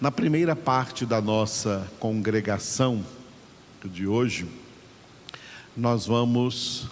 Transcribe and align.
Na 0.00 0.12
primeira 0.12 0.54
parte 0.54 1.04
da 1.04 1.20
nossa 1.20 1.90
congregação 1.98 3.04
de 3.84 4.06
hoje, 4.06 4.48
nós 5.76 6.06
vamos 6.06 6.86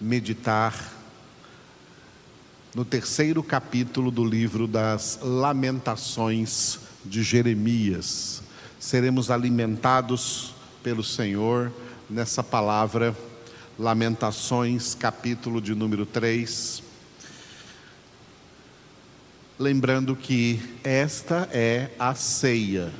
meditar 0.00 0.92
no 2.72 2.84
terceiro 2.84 3.42
capítulo 3.42 4.12
do 4.12 4.24
livro 4.24 4.68
das 4.68 5.18
Lamentações 5.20 6.78
de 7.04 7.24
Jeremias. 7.24 8.44
Seremos 8.78 9.28
alimentados 9.28 10.54
pelo 10.84 11.02
Senhor 11.02 11.72
nessa 12.08 12.44
palavra, 12.44 13.12
Lamentações, 13.76 14.94
capítulo 14.94 15.60
de 15.60 15.74
número 15.74 16.06
3. 16.06 16.91
Lembrando 19.62 20.16
que 20.16 20.60
esta 20.82 21.48
é 21.52 21.90
a 21.96 22.16
ceia, 22.16 22.92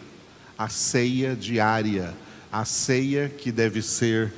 a 0.56 0.68
ceia 0.68 1.34
diária, 1.34 2.14
a 2.52 2.64
ceia 2.64 3.28
que 3.28 3.50
deve 3.50 3.82
ser 3.82 4.32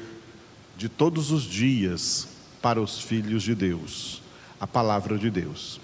de 0.74 0.88
todos 0.88 1.30
os 1.30 1.42
dias 1.42 2.27
para 2.62 2.80
os 2.80 2.98
filhos 2.98 3.42
de 3.42 3.55
Deus 3.55 4.23
a 4.59 4.66
palavra 4.66 5.19
de 5.19 5.28
Deus. 5.28 5.78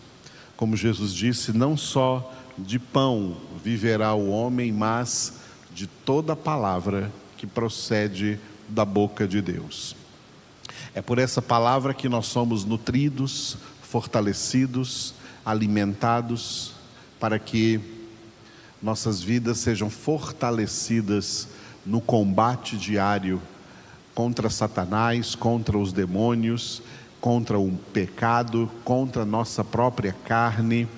Como 0.57 0.79
Jesus 0.79 1.13
disse, 1.13 1.53
não 1.53 1.77
só 1.77 2.33
de 2.57 2.79
pão 2.79 3.37
viverá 3.63 4.15
o 4.15 4.30
homem, 4.30 4.73
mas 4.73 5.41
de 5.75 5.87
toda 5.87 6.35
palavra 6.35 7.13
que 7.37 7.47
procede 7.47 8.41
da 8.66 8.87
boca 8.87 9.29
de 9.29 9.43
Deus. 9.43 9.95
É 10.95 11.02
por 11.02 11.19
essa 11.19 11.43
palavra 11.43 11.93
que 11.93 12.09
nós 12.09 12.25
somos 12.29 12.65
nutridos, 12.65 13.59
fortalecidos, 13.83 15.20
alimentados, 15.45 16.73
para 17.19 17.39
que 17.39 17.80
nossas 18.83 19.21
vidas 19.23 19.59
sejam 19.59 19.91
fortalecidas 19.91 21.49
no 21.85 22.01
combate 22.01 22.77
diário 22.77 23.41
contra 24.15 24.51
Satanás, 24.51 25.35
contra 25.35 25.77
os 25.77 25.93
demônios 25.93 26.83
contra 27.21 27.59
o 27.59 27.71
pecado, 27.93 28.71
contra 28.83 29.23
a 29.23 29.27
nossa 29.27 29.63
própria 29.63 30.15
carne, 30.24 30.88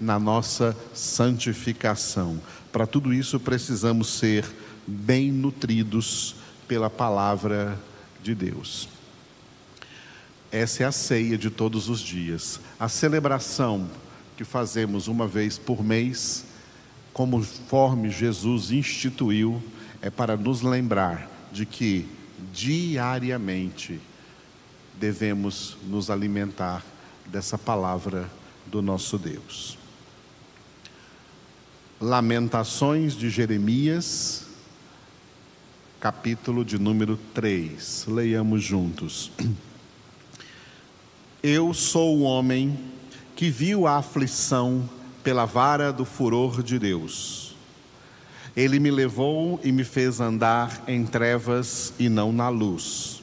na 0.00 0.18
nossa 0.18 0.76
santificação. 0.92 2.40
Para 2.72 2.86
tudo 2.86 3.12
isso 3.12 3.40
precisamos 3.40 4.08
ser 4.08 4.44
bem 4.86 5.30
nutridos 5.32 6.36
pela 6.66 6.90
palavra 6.90 7.78
de 8.22 8.34
Deus. 8.34 8.88
Essa 10.50 10.84
é 10.84 10.86
a 10.86 10.92
ceia 10.92 11.36
de 11.36 11.50
todos 11.50 11.88
os 11.88 12.00
dias. 12.00 12.58
A 12.80 12.88
celebração 12.88 13.88
que 14.36 14.44
fazemos 14.44 15.06
uma 15.06 15.26
vez 15.26 15.58
por 15.58 15.84
mês, 15.84 16.44
conforme 17.12 18.10
Jesus 18.10 18.70
instituiu, 18.70 19.62
é 20.00 20.08
para 20.08 20.36
nos 20.36 20.62
lembrar 20.62 21.28
de 21.52 21.66
que 21.66 22.08
diariamente 22.52 24.00
devemos 24.98 25.76
nos 25.86 26.08
alimentar 26.08 26.84
dessa 27.26 27.58
palavra 27.58 28.30
do 28.66 28.80
nosso 28.80 29.18
Deus. 29.18 29.76
Lamentações 32.00 33.14
de 33.14 33.28
Jeremias, 33.28 34.46
capítulo 36.00 36.64
de 36.64 36.78
número 36.78 37.18
3. 37.34 38.06
Leiamos 38.08 38.62
juntos. 38.62 39.30
Eu 41.42 41.72
sou 41.72 42.18
o 42.18 42.22
homem 42.22 42.78
que 43.36 43.50
viu 43.50 43.86
a 43.86 43.98
aflição 43.98 44.88
pela 45.22 45.44
vara 45.44 45.92
do 45.92 46.04
furor 46.04 46.62
de 46.62 46.78
Deus. 46.78 47.54
Ele 48.56 48.80
me 48.80 48.90
levou 48.90 49.60
e 49.62 49.70
me 49.70 49.84
fez 49.84 50.20
andar 50.20 50.82
em 50.88 51.04
trevas 51.04 51.92
e 51.98 52.08
não 52.08 52.32
na 52.32 52.48
luz 52.48 53.18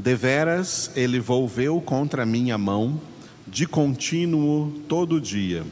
Deveras 0.00 0.90
ele 0.96 1.20
volveu 1.20 1.78
contra 1.78 2.24
minha 2.24 2.56
mão, 2.56 2.98
de 3.46 3.66
contínuo 3.66 4.72
todo 4.88 5.20
dia. 5.20 5.62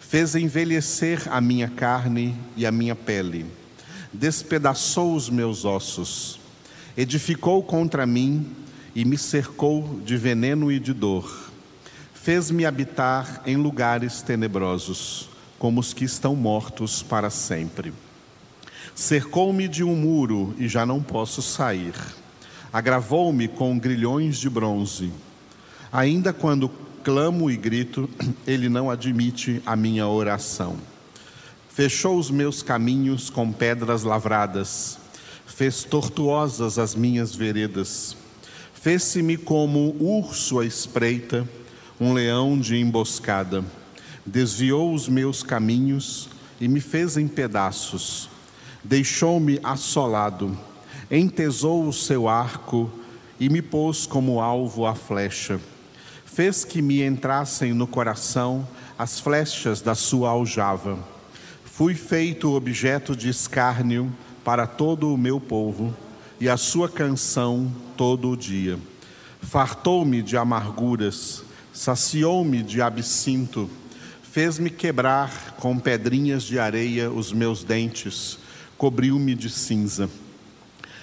Fez 0.00 0.34
envelhecer 0.34 1.28
a 1.30 1.42
minha 1.42 1.68
carne 1.68 2.34
e 2.56 2.64
a 2.64 2.72
minha 2.72 2.96
pele, 2.96 3.44
despedaçou 4.14 5.14
os 5.14 5.28
meus 5.28 5.66
ossos, 5.66 6.40
edificou 6.96 7.62
contra 7.62 8.06
mim 8.06 8.46
e 8.94 9.04
me 9.04 9.16
cercou 9.16 10.00
de 10.04 10.16
veneno 10.16 10.70
e 10.70 10.78
de 10.78 10.92
dor. 10.92 11.50
Fez-me 12.14 12.66
habitar 12.66 13.42
em 13.46 13.56
lugares 13.56 14.22
tenebrosos, 14.22 15.28
como 15.58 15.80
os 15.80 15.92
que 15.92 16.04
estão 16.04 16.34
mortos 16.34 17.02
para 17.02 17.30
sempre. 17.30 17.92
Cercou-me 18.94 19.68
de 19.68 19.82
um 19.84 19.96
muro 19.96 20.54
e 20.58 20.68
já 20.68 20.84
não 20.84 21.02
posso 21.02 21.40
sair 21.40 21.94
agravou-me 22.72 23.48
com 23.48 23.78
grilhões 23.78 24.38
de 24.38 24.48
bronze. 24.48 25.12
Ainda 25.92 26.32
quando 26.32 26.70
clamo 27.02 27.50
e 27.50 27.56
grito, 27.56 28.08
ele 28.46 28.68
não 28.68 28.90
admite 28.90 29.62
a 29.66 29.74
minha 29.74 30.06
oração. 30.06 30.76
Fechou 31.68 32.18
os 32.18 32.30
meus 32.30 32.62
caminhos 32.62 33.30
com 33.30 33.52
pedras 33.52 34.02
lavradas, 34.02 34.98
fez 35.46 35.82
tortuosas 35.84 36.78
as 36.78 36.94
minhas 36.94 37.34
veredas. 37.34 38.16
Fez-se-me 38.80 39.36
como 39.36 39.94
urso 40.00 40.58
à 40.58 40.66
espreita, 40.66 41.48
um 42.00 42.12
leão 42.12 42.58
de 42.58 42.76
emboscada. 42.76 43.64
Desviou 44.24 44.94
os 44.94 45.08
meus 45.08 45.42
caminhos 45.42 46.28
e 46.60 46.68
me 46.68 46.80
fez 46.80 47.16
em 47.16 47.28
pedaços. 47.28 48.28
Deixou-me 48.82 49.60
assolado 49.62 50.56
entesou 51.10 51.88
o 51.88 51.92
seu 51.92 52.28
arco 52.28 52.88
e 53.38 53.48
me 53.48 53.60
pôs 53.60 54.06
como 54.06 54.40
alvo 54.40 54.86
a 54.86 54.94
flecha. 54.94 55.60
Fez 56.24 56.64
que 56.64 56.80
me 56.80 57.02
entrassem 57.02 57.72
no 57.72 57.86
coração 57.86 58.66
as 58.96 59.18
flechas 59.18 59.80
da 59.80 59.94
sua 59.94 60.30
aljava. 60.30 60.98
Fui 61.64 61.94
feito 61.94 62.54
objeto 62.54 63.16
de 63.16 63.28
escárnio 63.28 64.12
para 64.44 64.66
todo 64.66 65.12
o 65.12 65.18
meu 65.18 65.40
povo 65.40 65.94
e 66.40 66.48
a 66.48 66.56
sua 66.56 66.88
canção 66.88 67.70
todo 67.96 68.30
o 68.30 68.36
dia. 68.36 68.78
Fartou-me 69.42 70.22
de 70.22 70.38
amarguras, 70.38 71.44
saciou-me 71.72 72.62
de 72.62 72.80
absinto, 72.80 73.68
fez-me 74.22 74.70
quebrar 74.70 75.56
com 75.58 75.78
pedrinhas 75.78 76.42
de 76.42 76.58
areia 76.58 77.10
os 77.10 77.32
meus 77.32 77.62
dentes, 77.62 78.38
cobriu-me 78.78 79.34
de 79.34 79.50
cinza. 79.50 80.08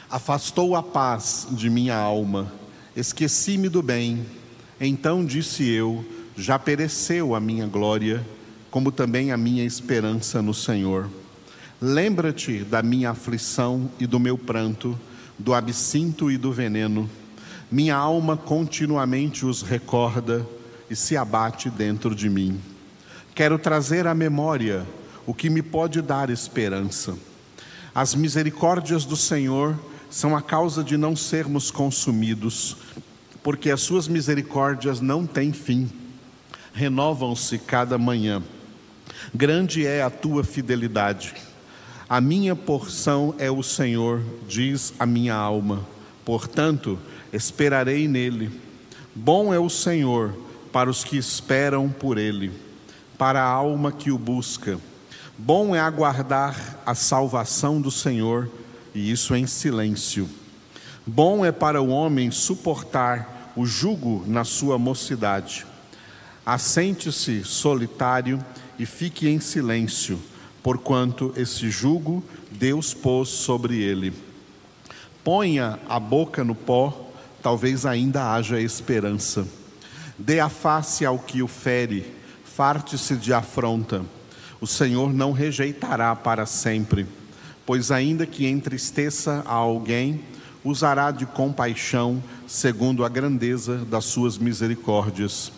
Afastou 0.10 0.76
a 0.76 0.82
paz 0.82 1.48
de 1.52 1.70
minha 1.70 1.96
alma, 1.96 2.52
esqueci-me 2.96 3.70
do 3.70 3.84
bem. 3.84 4.26
Então 4.80 5.24
disse 5.24 5.70
eu: 5.70 6.04
Já 6.36 6.58
pereceu 6.58 7.36
a 7.36 7.40
minha 7.40 7.68
glória, 7.68 8.26
como 8.72 8.92
também 8.92 9.32
a 9.32 9.38
minha 9.38 9.64
esperança 9.64 10.42
no 10.42 10.54
Senhor. 10.54 11.10
Lembra-te 11.80 12.64
da 12.64 12.82
minha 12.82 13.12
aflição 13.12 13.92
e 14.00 14.08
do 14.08 14.20
meu 14.20 14.38
pranto, 14.38 14.98
do 15.38 15.54
absinto 15.54 16.32
e 16.32 16.38
do 16.38 16.52
veneno. 16.52 17.10
Minha 17.72 17.96
alma 17.96 18.38
continuamente 18.38 19.46
os 19.46 19.62
recorda 19.62 20.46
e 20.90 20.96
se 20.96 21.18
abate 21.18 21.70
dentro 21.70 22.16
de 22.16 22.30
mim. 22.30 22.60
Quero 23.36 23.60
trazer 23.60 24.08
à 24.08 24.16
memória 24.16 24.86
o 25.26 25.34
que 25.34 25.50
me 25.50 25.62
pode 25.62 26.02
dar 26.02 26.30
esperança. 26.30 27.16
As 27.94 28.16
misericórdias 28.16 29.06
do 29.06 29.16
Senhor 29.16 29.78
são 30.10 30.36
a 30.36 30.42
causa 30.42 30.84
de 30.84 30.96
não 30.96 31.16
sermos 31.16 31.70
consumidos, 31.70 32.78
porque 33.44 33.70
as 33.70 33.82
suas 33.82 34.08
misericórdias 34.08 35.02
não 35.02 35.26
têm 35.26 35.52
fim, 35.52 35.90
renovam-se 36.74 37.58
cada 37.58 37.98
manhã. 37.98 38.42
Grande 39.34 39.86
é 39.86 40.02
a 40.02 40.10
tua 40.10 40.44
fidelidade. 40.44 41.34
A 42.10 42.22
minha 42.22 42.56
porção 42.56 43.36
é 43.38 43.52
o 43.52 43.62
Senhor, 43.62 44.24
diz 44.48 44.94
a 44.98 45.06
minha 45.06 45.36
alma. 45.36 45.86
Portanto, 46.24 46.98
esperarei 47.34 48.08
nele. 48.08 48.50
Bom 49.14 49.54
é 49.54 49.60
o 49.60 49.70
Senhor 49.70 50.34
para 50.72 50.90
os 50.90 51.04
que 51.04 51.18
esperam 51.18 51.90
por 51.90 52.18
ele, 52.18 52.54
para 53.18 53.44
a 53.44 53.50
alma 53.50 53.92
que 53.92 54.10
o 54.10 54.18
busca. 54.18 54.80
Bom 55.38 55.76
é 55.76 55.82
aguardar 55.82 56.80
a 56.86 56.96
salvação 56.96 57.82
do 57.82 57.92
Senhor 57.92 58.50
e 58.96 59.12
isso 59.12 59.36
em 59.36 59.46
silêncio. 59.46 60.30
Bom 61.06 61.46
é 61.46 61.52
para 61.52 61.82
o 61.82 61.90
homem 61.90 62.32
suportar 62.32 63.52
o 63.54 63.66
jugo 63.66 64.24
na 64.26 64.46
sua 64.46 64.78
mocidade. 64.78 65.66
Assente-se 66.46 67.44
solitário 67.44 68.40
e 68.80 68.86
fique 68.86 69.28
em 69.28 69.42
silêncio, 69.42 70.18
porquanto 70.68 71.32
esse 71.38 71.70
jugo 71.70 72.22
Deus 72.52 72.94
pôs 72.94 73.30
sobre 73.30 73.82
ele. 73.82 74.12
Ponha 75.24 75.80
a 75.88 75.98
boca 75.98 76.44
no 76.44 76.54
pó, 76.54 77.10
talvez 77.42 77.86
ainda 77.86 78.34
haja 78.34 78.60
esperança. 78.60 79.48
Dê 80.18 80.42
a 80.42 80.50
face 80.50 81.06
ao 81.06 81.20
que 81.20 81.42
o 81.42 81.48
fere, 81.48 82.14
farte-se 82.44 83.16
de 83.16 83.32
afronta. 83.32 84.04
O 84.60 84.68
Senhor 84.68 85.14
não 85.14 85.32
rejeitará 85.32 86.14
para 86.14 86.46
sempre, 86.46 87.08
pois, 87.66 87.90
ainda 87.90 88.26
que 88.26 88.46
entristeça 88.46 89.44
a 89.46 89.54
alguém, 89.54 90.20
usará 90.66 91.12
de 91.12 91.26
compaixão 91.26 92.22
segundo 92.46 93.06
a 93.06 93.10
grandeza 93.10 93.78
das 93.86 94.04
suas 94.04 94.38
misericórdias, 94.38 95.50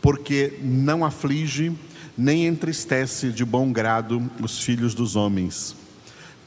porque 0.00 0.60
não 0.62 1.04
aflige 1.04 1.76
nem 2.16 2.46
entristece 2.46 3.30
de 3.30 3.44
bom 3.44 3.72
grado 3.72 4.30
os 4.40 4.60
filhos 4.60 4.94
dos 4.94 5.16
homens. 5.16 5.74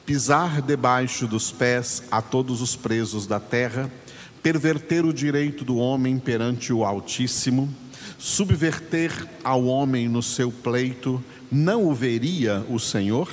Pisar 0.06 0.62
debaixo 0.62 1.28
dos 1.28 1.52
pés 1.52 2.04
a 2.10 2.22
todos 2.22 2.62
os 2.62 2.76
presos 2.76 3.28
da 3.28 3.40
terra, 3.40 3.92
perverter 4.42 5.06
o 5.06 5.14
direito 5.14 5.66
do 5.66 5.78
homem 5.78 6.18
perante 6.18 6.72
o 6.72 6.86
Altíssimo, 6.86 7.70
subverter 8.18 9.12
ao 9.44 9.66
homem 9.66 10.08
no 10.08 10.24
seu 10.24 10.50
pleito, 10.50 11.22
não 11.52 11.86
o 11.86 11.94
veria 11.94 12.66
o 12.70 12.80
Senhor? 12.80 13.30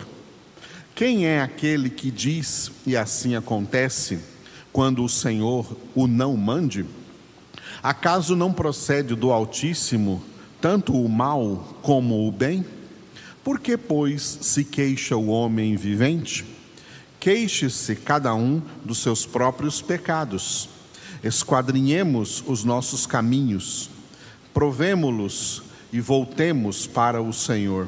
Quem 0.94 1.26
é 1.26 1.40
aquele 1.40 1.88
que 1.88 2.10
diz 2.10 2.70
e 2.84 2.96
assim 2.96 3.36
acontece, 3.36 4.18
quando 4.72 5.04
o 5.04 5.08
Senhor 5.08 5.76
o 5.94 6.08
não 6.08 6.36
mande? 6.36 6.84
Acaso 7.82 8.34
não 8.34 8.52
procede 8.52 9.14
do 9.14 9.30
Altíssimo 9.30 10.22
tanto 10.64 10.94
o 10.94 11.06
mal 11.10 11.76
como 11.82 12.26
o 12.26 12.32
bem? 12.32 12.64
Por 13.44 13.60
que, 13.60 13.76
pois, 13.76 14.22
se 14.40 14.64
queixa 14.64 15.14
o 15.14 15.26
homem 15.26 15.76
vivente? 15.76 16.42
Queixe-se 17.20 17.94
cada 17.94 18.34
um 18.34 18.62
dos 18.82 18.96
seus 18.96 19.26
próprios 19.26 19.82
pecados. 19.82 20.70
Esquadrinhemos 21.22 22.42
os 22.46 22.64
nossos 22.64 23.04
caminhos, 23.04 23.90
provemo-los 24.54 25.62
e 25.92 26.00
voltemos 26.00 26.86
para 26.86 27.20
o 27.20 27.30
Senhor. 27.30 27.86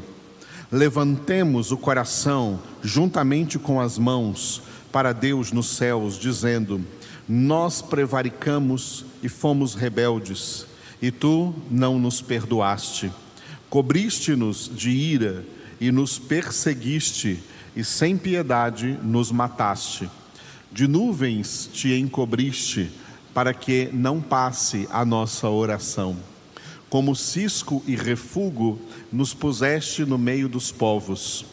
Levantemos 0.71 1.73
o 1.73 1.79
coração 1.79 2.61
juntamente 2.83 3.59
com 3.59 3.81
as 3.81 3.97
mãos 3.97 4.61
para 4.93 5.15
Deus 5.15 5.51
nos 5.51 5.69
céus, 5.69 6.19
dizendo: 6.19 6.85
Nós 7.27 7.81
prevaricamos 7.81 9.07
e 9.23 9.31
fomos 9.31 9.75
rebeldes 9.75 10.67
e 11.01 11.11
tu 11.11 11.55
não 11.71 11.99
nos 11.99 12.21
perdoaste. 12.21 13.11
Cobriste-nos 13.69 14.71
de 14.75 14.91
ira 14.91 15.45
e 15.81 15.91
nos 15.91 16.19
perseguiste, 16.19 17.43
e 17.75 17.85
sem 17.85 18.17
piedade 18.17 18.99
nos 19.03 19.31
mataste. 19.31 20.09
De 20.73 20.89
nuvens 20.89 21.69
te 21.73 21.93
encobriste, 21.93 22.91
para 23.35 23.53
que 23.53 23.91
não 23.93 24.21
passe 24.21 24.89
a 24.91 25.05
nossa 25.05 25.49
oração. 25.51 26.17
Como 26.89 27.15
cisco 27.15 27.83
e 27.87 27.95
refúgio 27.95 28.79
nos 29.13 29.35
puseste 29.35 30.05
no 30.05 30.17
meio 30.17 30.49
dos 30.49 30.73
povos. 30.73 31.45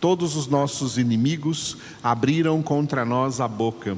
Todos 0.00 0.34
os 0.34 0.48
nossos 0.48 0.98
inimigos 0.98 1.76
abriram 2.02 2.62
contra 2.62 3.04
nós 3.04 3.40
a 3.40 3.46
boca. 3.46 3.96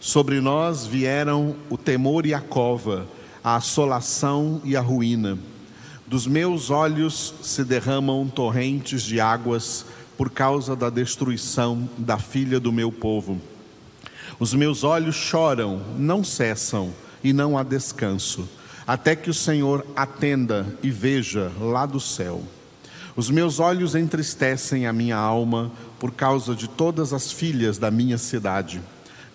Sobre 0.00 0.40
nós 0.40 0.86
vieram 0.86 1.54
o 1.68 1.76
temor 1.76 2.26
e 2.26 2.34
a 2.34 2.40
cova 2.40 3.06
a 3.42 3.56
assolação 3.56 4.60
e 4.64 4.76
a 4.76 4.80
ruína. 4.80 5.38
Dos 6.06 6.26
meus 6.26 6.70
olhos 6.70 7.34
se 7.42 7.64
derramam 7.64 8.28
torrentes 8.28 9.02
de 9.02 9.20
águas 9.20 9.86
por 10.16 10.30
causa 10.30 10.76
da 10.76 10.90
destruição 10.90 11.88
da 11.96 12.18
filha 12.18 12.60
do 12.60 12.72
meu 12.72 12.92
povo. 12.92 13.40
Os 14.38 14.52
meus 14.52 14.84
olhos 14.84 15.14
choram, 15.14 15.80
não 15.96 16.22
cessam 16.24 16.92
e 17.22 17.32
não 17.32 17.56
há 17.56 17.62
descanso, 17.62 18.48
até 18.86 19.14
que 19.14 19.30
o 19.30 19.34
Senhor 19.34 19.86
atenda 19.94 20.66
e 20.82 20.90
veja 20.90 21.50
lá 21.60 21.86
do 21.86 22.00
céu. 22.00 22.42
Os 23.16 23.30
meus 23.30 23.60
olhos 23.60 23.94
entristecem 23.94 24.86
a 24.86 24.92
minha 24.92 25.16
alma 25.16 25.70
por 25.98 26.12
causa 26.12 26.54
de 26.54 26.68
todas 26.68 27.12
as 27.12 27.30
filhas 27.30 27.78
da 27.78 27.90
minha 27.90 28.18
cidade. 28.18 28.80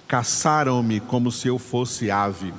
Caçaram-me 0.07 0.99
como 0.99 1.31
se 1.31 1.47
eu 1.47 1.57
fosse 1.57 2.11
ave 2.11 2.53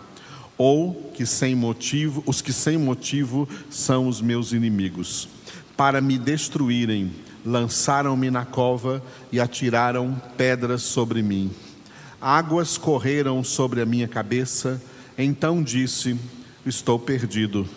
ou 0.59 1.11
que 1.15 1.27
sem 1.27 1.55
motivo, 1.55 2.23
os 2.27 2.41
que 2.41 2.53
sem 2.53 2.79
motivo 2.79 3.49
são 3.71 4.09
os 4.09 4.21
meus 4.21 4.53
inimigos. 4.53 5.29
Para 5.77 6.01
me 6.01 6.19
destruírem, 6.19 7.13
lançaram-me 7.45 8.31
na 8.31 8.45
cova 8.45 9.03
e 9.31 9.39
atiraram 9.39 10.21
pedras 10.37 10.83
sobre 10.83 11.23
mim. 11.23 11.51
Águas 12.21 12.79
correram 12.79 13.45
sobre 13.45 13.81
a 13.81 13.87
minha 13.87 14.09
cabeça, 14.09 14.83
então 15.19 15.63
disse: 15.63 16.19
Estou 16.65 16.99
perdido. 16.99 17.69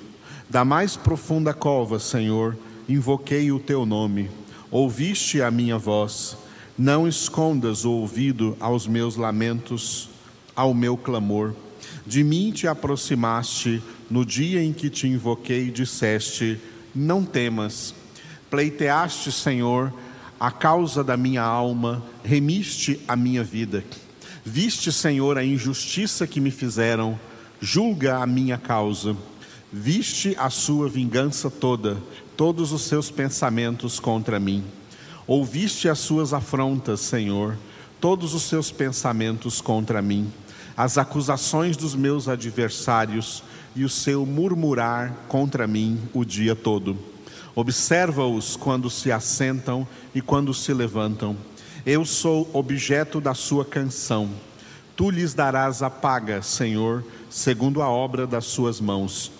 Da 0.49 0.63
mais 0.63 0.95
profunda 0.95 1.53
cova, 1.53 1.99
Senhor, 1.99 2.57
invoquei 2.87 3.51
o 3.51 3.59
teu 3.59 3.85
nome. 3.85 4.29
Ouviste 4.71 5.41
a 5.41 5.51
minha 5.51 5.77
voz. 5.77 6.37
Não 6.77 7.07
escondas 7.07 7.83
o 7.83 7.91
ouvido 7.91 8.55
aos 8.59 8.87
meus 8.87 9.17
lamentos, 9.17 10.09
ao 10.55 10.73
meu 10.73 10.95
clamor 10.95 11.53
de 12.05 12.23
mim 12.23 12.51
te 12.51 12.67
aproximaste 12.67 13.81
no 14.09 14.25
dia 14.25 14.63
em 14.63 14.73
que 14.73 14.89
te 14.89 15.07
invoquei 15.07 15.67
e 15.67 15.71
disseste: 15.71 16.59
Não 16.93 17.23
temas. 17.23 17.93
Pleiteaste, 18.49 19.31
Senhor, 19.31 19.93
a 20.39 20.49
causa 20.49 21.03
da 21.03 21.15
minha 21.15 21.43
alma, 21.43 22.03
remiste 22.23 22.99
a 23.07 23.15
minha 23.15 23.43
vida. 23.43 23.83
Viste, 24.43 24.91
Senhor, 24.91 25.37
a 25.37 25.45
injustiça 25.45 26.25
que 26.25 26.41
me 26.41 26.49
fizeram, 26.49 27.19
julga 27.61 28.17
a 28.17 28.25
minha 28.25 28.57
causa. 28.57 29.15
Viste 29.71 30.35
a 30.39 30.49
sua 30.49 30.89
vingança 30.89 31.51
toda, 31.51 31.97
todos 32.35 32.71
os 32.71 32.81
seus 32.81 33.11
pensamentos 33.11 33.99
contra 33.99 34.39
mim. 34.39 34.63
Ouviste 35.27 35.87
as 35.87 35.99
suas 35.99 36.33
afrontas, 36.33 37.01
Senhor, 37.01 37.55
todos 38.01 38.33
os 38.33 38.41
seus 38.41 38.71
pensamentos 38.71 39.61
contra 39.61 40.01
mim 40.01 40.31
as 40.79 40.97
acusações 40.97 41.75
dos 41.75 41.93
meus 41.93 42.29
adversários 42.29 43.43
e 43.75 43.83
o 43.83 43.89
seu 43.89 44.25
murmurar 44.25 45.13
contra 45.27 45.67
mim 45.67 45.99
o 46.13 46.23
dia 46.23 46.55
todo. 46.55 46.97
Observa-os 47.53 48.55
quando 48.55 48.89
se 48.89 49.11
assentam 49.11 49.85
e 50.15 50.21
quando 50.21 50.53
se 50.53 50.73
levantam. 50.73 51.35
Eu 51.85 52.05
sou 52.05 52.49
objeto 52.53 53.19
da 53.19 53.33
sua 53.33 53.65
canção. 53.65 54.29
Tu 54.95 55.09
lhes 55.09 55.33
darás 55.33 55.83
a 55.83 55.89
paga, 55.89 56.41
Senhor, 56.41 57.03
segundo 57.29 57.81
a 57.81 57.89
obra 57.89 58.25
das 58.25 58.45
suas 58.45 58.79
mãos. 58.79 59.33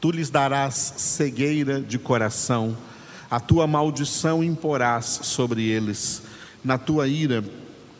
Tu 0.00 0.10
lhes 0.10 0.30
darás 0.30 0.94
cegueira 0.96 1.80
de 1.80 1.96
coração, 1.96 2.76
a 3.30 3.38
tua 3.38 3.68
maldição 3.68 4.42
imporás 4.42 5.20
sobre 5.22 5.62
eles. 5.62 6.22
Na 6.64 6.76
tua 6.76 7.06
ira 7.06 7.44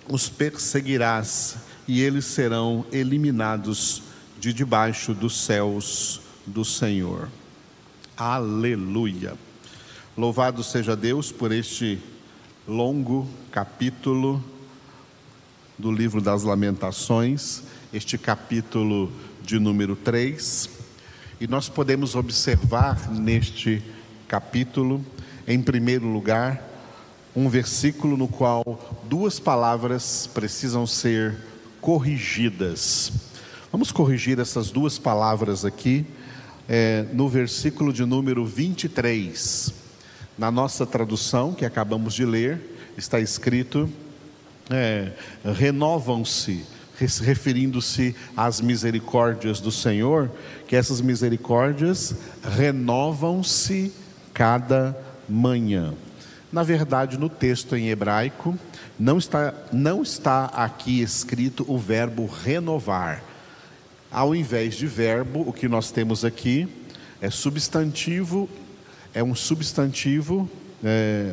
os 0.08 0.28
perseguirás 0.28 1.70
e 1.86 2.00
eles 2.00 2.24
serão 2.24 2.84
eliminados 2.92 4.02
de 4.38 4.52
debaixo 4.52 5.14
dos 5.14 5.36
céus 5.36 6.20
do 6.46 6.64
Senhor. 6.64 7.28
Aleluia. 8.16 9.34
Louvado 10.16 10.62
seja 10.62 10.94
Deus 10.94 11.32
por 11.32 11.52
este 11.52 11.98
longo 12.66 13.28
capítulo 13.50 14.42
do 15.78 15.90
livro 15.90 16.20
das 16.20 16.42
Lamentações, 16.42 17.62
este 17.92 18.16
capítulo 18.18 19.10
de 19.42 19.58
número 19.58 19.96
3. 19.96 20.68
E 21.40 21.46
nós 21.46 21.68
podemos 21.68 22.14
observar 22.14 23.10
neste 23.10 23.82
capítulo, 24.28 25.04
em 25.46 25.60
primeiro 25.60 26.06
lugar, 26.06 26.62
um 27.34 27.48
versículo 27.48 28.16
no 28.16 28.28
qual 28.28 29.00
duas 29.08 29.40
palavras 29.40 30.28
precisam 30.32 30.86
ser 30.86 31.51
corrigidas. 31.82 33.12
Vamos 33.72 33.90
corrigir 33.90 34.38
essas 34.38 34.70
duas 34.70 34.98
palavras 34.98 35.64
aqui, 35.64 36.06
é, 36.68 37.04
no 37.12 37.28
versículo 37.28 37.92
de 37.92 38.06
número 38.06 38.46
23. 38.46 39.74
Na 40.38 40.50
nossa 40.50 40.86
tradução, 40.86 41.52
que 41.52 41.64
acabamos 41.64 42.14
de 42.14 42.24
ler, 42.24 42.60
está 42.96 43.18
escrito: 43.18 43.90
é, 44.70 45.12
renovam-se, 45.56 46.64
referindo-se 47.20 48.14
às 48.36 48.60
misericórdias 48.60 49.60
do 49.60 49.72
Senhor, 49.72 50.30
que 50.68 50.76
essas 50.76 51.00
misericórdias 51.00 52.14
renovam-se 52.56 53.92
cada 54.32 54.96
manhã. 55.28 55.94
Na 56.52 56.62
verdade, 56.62 57.16
no 57.16 57.30
texto 57.30 57.74
em 57.74 57.88
hebraico, 57.88 58.58
não 58.98 59.16
está, 59.16 59.54
não 59.72 60.02
está 60.02 60.44
aqui 60.44 61.00
escrito 61.00 61.64
o 61.66 61.78
verbo 61.78 62.26
renovar. 62.26 63.24
Ao 64.10 64.34
invés 64.34 64.74
de 64.74 64.86
verbo, 64.86 65.40
o 65.48 65.52
que 65.52 65.66
nós 65.66 65.90
temos 65.90 66.26
aqui 66.26 66.68
é 67.22 67.30
substantivo, 67.30 68.50
é 69.14 69.24
um 69.24 69.34
substantivo 69.34 70.46
é, 70.84 71.32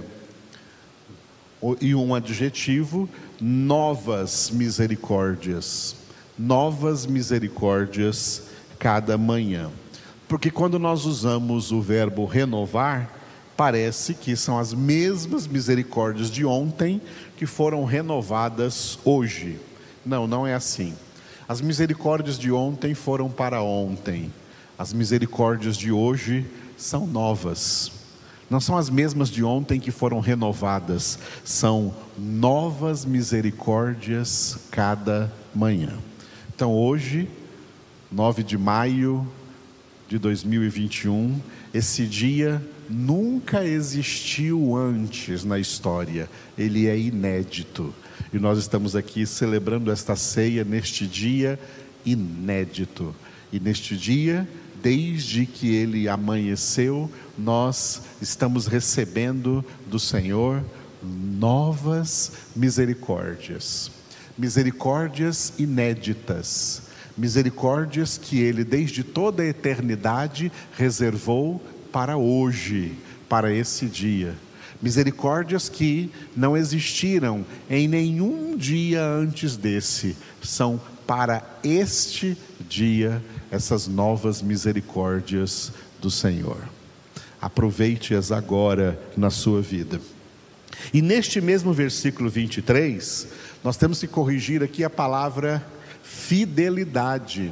e 1.82 1.94
um 1.94 2.16
adjetivo, 2.16 3.10
novas 3.42 4.50
misericórdias. 4.50 5.98
Novas 6.38 7.06
misericórdias 7.06 8.44
cada 8.80 9.18
manhã. 9.18 9.70
Porque 10.30 10.50
quando 10.50 10.80
nós 10.80 11.06
usamos 11.06 11.74
o 11.74 11.82
verbo 11.82 12.24
renovar, 12.24 13.19
parece 13.60 14.14
que 14.14 14.38
são 14.38 14.58
as 14.58 14.74
mesmas 14.74 15.46
misericórdias 15.46 16.32
de 16.32 16.46
ontem 16.46 17.02
que 17.36 17.46
foram 17.46 17.84
renovadas 17.84 18.98
hoje. 19.04 19.60
Não, 20.06 20.26
não 20.26 20.48
é 20.48 20.54
assim. 20.54 20.94
As 21.46 21.60
misericórdias 21.60 22.40
de 22.40 22.54
ontem 22.54 22.94
foram 22.94 23.30
para 23.30 23.62
ontem, 23.62 24.32
as 24.78 24.94
misericórdias 24.94 25.76
de 25.76 25.92
hoje 25.92 26.46
são 26.78 27.06
novas. 27.06 27.92
Não 28.50 28.62
são 28.62 28.78
as 28.78 28.90
mesmas 28.90 29.30
de 29.30 29.44
ontem 29.44 29.78
que 29.78 29.92
foram 29.92 30.22
renovadas, 30.22 31.20
são 31.44 31.94
novas 32.18 33.04
misericórdias 33.04 34.58
cada 34.72 35.30
manhã. 35.54 36.00
Então, 36.56 36.72
hoje, 36.72 37.28
9 38.10 38.42
de 38.42 38.58
maio 38.58 39.28
de 40.08 40.18
2021, 40.18 41.38
esse 41.74 42.06
dia 42.06 42.64
nunca 42.90 43.64
existiu 43.64 44.76
antes 44.76 45.44
na 45.44 45.60
história, 45.60 46.28
ele 46.58 46.88
é 46.88 46.98
inédito. 46.98 47.94
E 48.34 48.40
nós 48.40 48.58
estamos 48.58 48.96
aqui 48.96 49.26
celebrando 49.26 49.92
esta 49.92 50.16
ceia 50.16 50.64
neste 50.64 51.06
dia 51.06 51.60
inédito. 52.06 53.16
E 53.52 53.60
neste 53.60 53.96
dia, 53.96 54.48
desde 54.82 55.46
que 55.46 55.74
ele 55.74 56.08
amanheceu, 56.08 57.10
nós 57.38 58.02
estamos 58.22 58.66
recebendo 58.66 59.64
do 59.88 60.00
Senhor 60.00 60.64
novas 61.04 62.32
misericórdias. 62.56 63.92
Misericórdias 64.38 65.54
inéditas, 65.58 66.84
misericórdias 67.18 68.18
que 68.18 68.40
ele 68.40 68.64
desde 68.64 69.04
toda 69.04 69.44
a 69.44 69.48
eternidade 69.48 70.52
reservou 70.78 71.62
para 71.92 72.18
hoje, 72.18 72.94
para 73.28 73.54
esse 73.54 73.86
dia. 73.86 74.36
Misericórdias 74.82 75.68
que 75.68 76.10
não 76.36 76.56
existiram 76.56 77.46
em 77.70 77.88
nenhum 77.88 78.56
dia 78.56 79.04
antes 79.04 79.58
desse, 79.58 80.16
são 80.42 80.80
para 81.06 81.44
este 81.64 82.38
dia 82.70 83.22
essas 83.52 83.88
novas 83.88 84.42
misericórdias 84.42 85.72
do 86.02 86.10
Senhor. 86.10 86.58
Aproveite-as 87.42 88.32
agora 88.32 89.00
na 89.18 89.30
sua 89.30 89.62
vida. 89.62 90.00
E 90.94 91.02
neste 91.02 91.42
mesmo 91.42 91.74
versículo 91.74 92.30
23, 92.30 93.28
nós 93.64 93.76
temos 93.76 94.00
que 94.00 94.08
corrigir 94.08 94.64
aqui 94.64 94.84
a 94.84 94.90
palavra 94.90 95.66
fidelidade, 96.04 97.52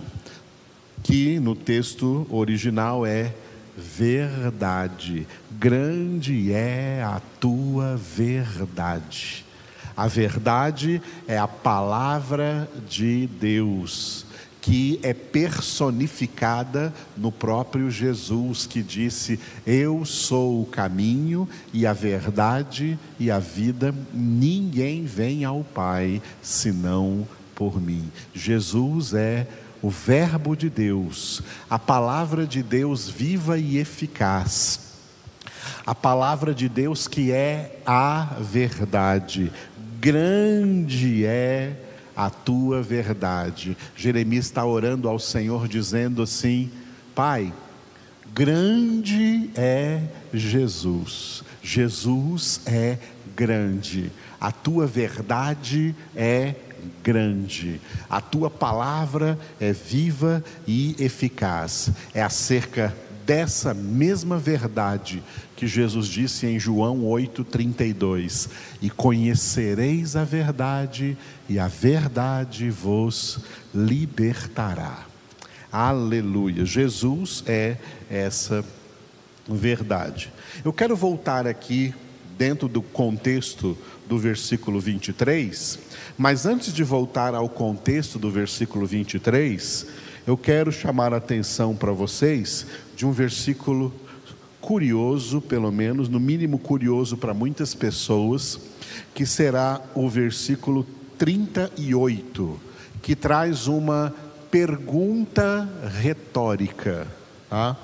que 1.04 1.40
no 1.40 1.56
texto 1.56 2.26
original 2.30 3.06
é 3.06 3.34
verdade. 3.78 5.28
Grande 5.52 6.52
é 6.52 7.04
a 7.04 7.22
tua 7.40 7.96
verdade. 7.96 9.46
A 9.96 10.08
verdade 10.08 11.02
é 11.28 11.38
a 11.38 11.48
palavra 11.48 12.70
de 12.88 13.28
Deus 13.40 14.26
que 14.68 15.00
é 15.02 15.14
personificada 15.14 16.94
no 17.16 17.32
próprio 17.32 17.90
Jesus, 17.90 18.68
que 18.68 18.84
disse: 18.84 19.40
Eu 19.66 20.04
sou 20.04 20.62
o 20.62 20.66
caminho 20.66 21.48
e 21.72 21.88
a 21.88 21.94
verdade 21.94 23.00
e 23.18 23.32
a 23.32 23.40
vida, 23.40 23.96
ninguém 24.14 25.06
vem 25.06 25.46
ao 25.46 25.64
Pai 25.64 26.22
senão 26.42 27.26
por 27.56 27.82
mim. 27.82 28.12
Jesus 28.36 29.14
é 29.14 29.48
o 29.82 29.90
Verbo 29.90 30.56
de 30.56 30.70
Deus, 30.70 31.42
a 31.70 31.78
palavra 31.78 32.46
de 32.46 32.64
Deus 32.64 33.10
viva 33.10 33.58
e 33.58 33.78
eficaz. 33.78 34.88
A 35.86 35.96
palavra 35.96 36.54
de 36.54 36.68
Deus 36.68 37.08
que 37.08 37.32
é 37.32 37.80
a 37.86 38.38
verdade, 38.42 39.52
grande 40.00 41.26
é 41.26 41.76
a 42.16 42.30
tua 42.30 42.82
verdade. 42.82 43.78
Jeremias 43.96 44.46
está 44.46 44.66
orando 44.66 45.08
ao 45.08 45.20
Senhor, 45.20 45.68
dizendo 45.68 46.22
assim: 46.22 46.70
Pai, 47.16 47.54
grande 48.34 49.50
é 49.56 50.02
Jesus, 50.34 51.44
Jesus 51.62 52.62
é 52.66 52.98
grande, 53.36 54.12
a 54.42 54.52
tua 54.52 54.88
verdade 54.88 55.96
é 56.16 56.56
grande, 57.04 57.80
a 58.10 58.22
tua 58.22 58.50
palavra 58.50 59.38
é 59.60 59.74
viva 59.74 60.44
e 60.68 60.96
eficaz, 61.00 61.92
é 62.14 62.22
acerca 62.22 62.96
dessa 63.26 63.74
mesma 63.74 64.38
verdade 64.38 65.22
que 65.56 65.68
Jesus 65.68 66.08
disse 66.08 66.46
em 66.46 66.60
João 66.60 67.04
8:32, 67.04 68.48
e 68.82 68.90
conhecereis 68.90 70.16
a 70.16 70.24
verdade, 70.24 71.18
e 71.50 71.60
a 71.60 71.68
verdade 71.68 72.70
vos 72.70 73.40
libertará. 73.74 75.06
Aleluia. 75.72 76.64
Jesus 76.64 77.44
é 77.48 77.78
essa 78.10 78.64
verdade. 79.48 80.32
Eu 80.64 80.72
quero 80.72 80.96
voltar 80.96 81.46
aqui 81.48 81.94
dentro 82.38 82.68
do 82.68 82.82
contexto 82.82 83.78
do 84.08 84.18
versículo 84.18 84.80
23, 84.80 85.80
mas 86.18 86.46
antes 86.46 86.74
de 86.74 86.84
voltar 86.84 87.36
ao 87.36 87.50
contexto 87.50 88.18
do 88.18 88.32
versículo 88.32 88.86
23, 88.86 89.88
eu 90.26 90.38
quero 90.38 90.72
chamar 90.72 91.14
a 91.14 91.18
atenção 91.18 91.76
para 91.76 91.92
vocês 91.92 92.66
de 92.96 93.06
um 93.06 93.12
versículo 93.12 93.94
curioso, 94.62 95.42
pelo 95.42 95.72
menos, 95.72 96.10
no 96.10 96.20
mínimo 96.20 96.58
curioso 96.58 97.18
para 97.18 97.34
muitas 97.34 97.74
pessoas, 97.74 98.60
que 99.14 99.26
será 99.26 99.82
o 99.94 100.10
versículo 100.10 100.86
38, 101.18 102.60
que 103.02 103.16
traz 103.16 103.68
uma 103.68 104.14
pergunta 104.50 105.70
retórica. 106.02 107.08
Tá? 107.50 107.78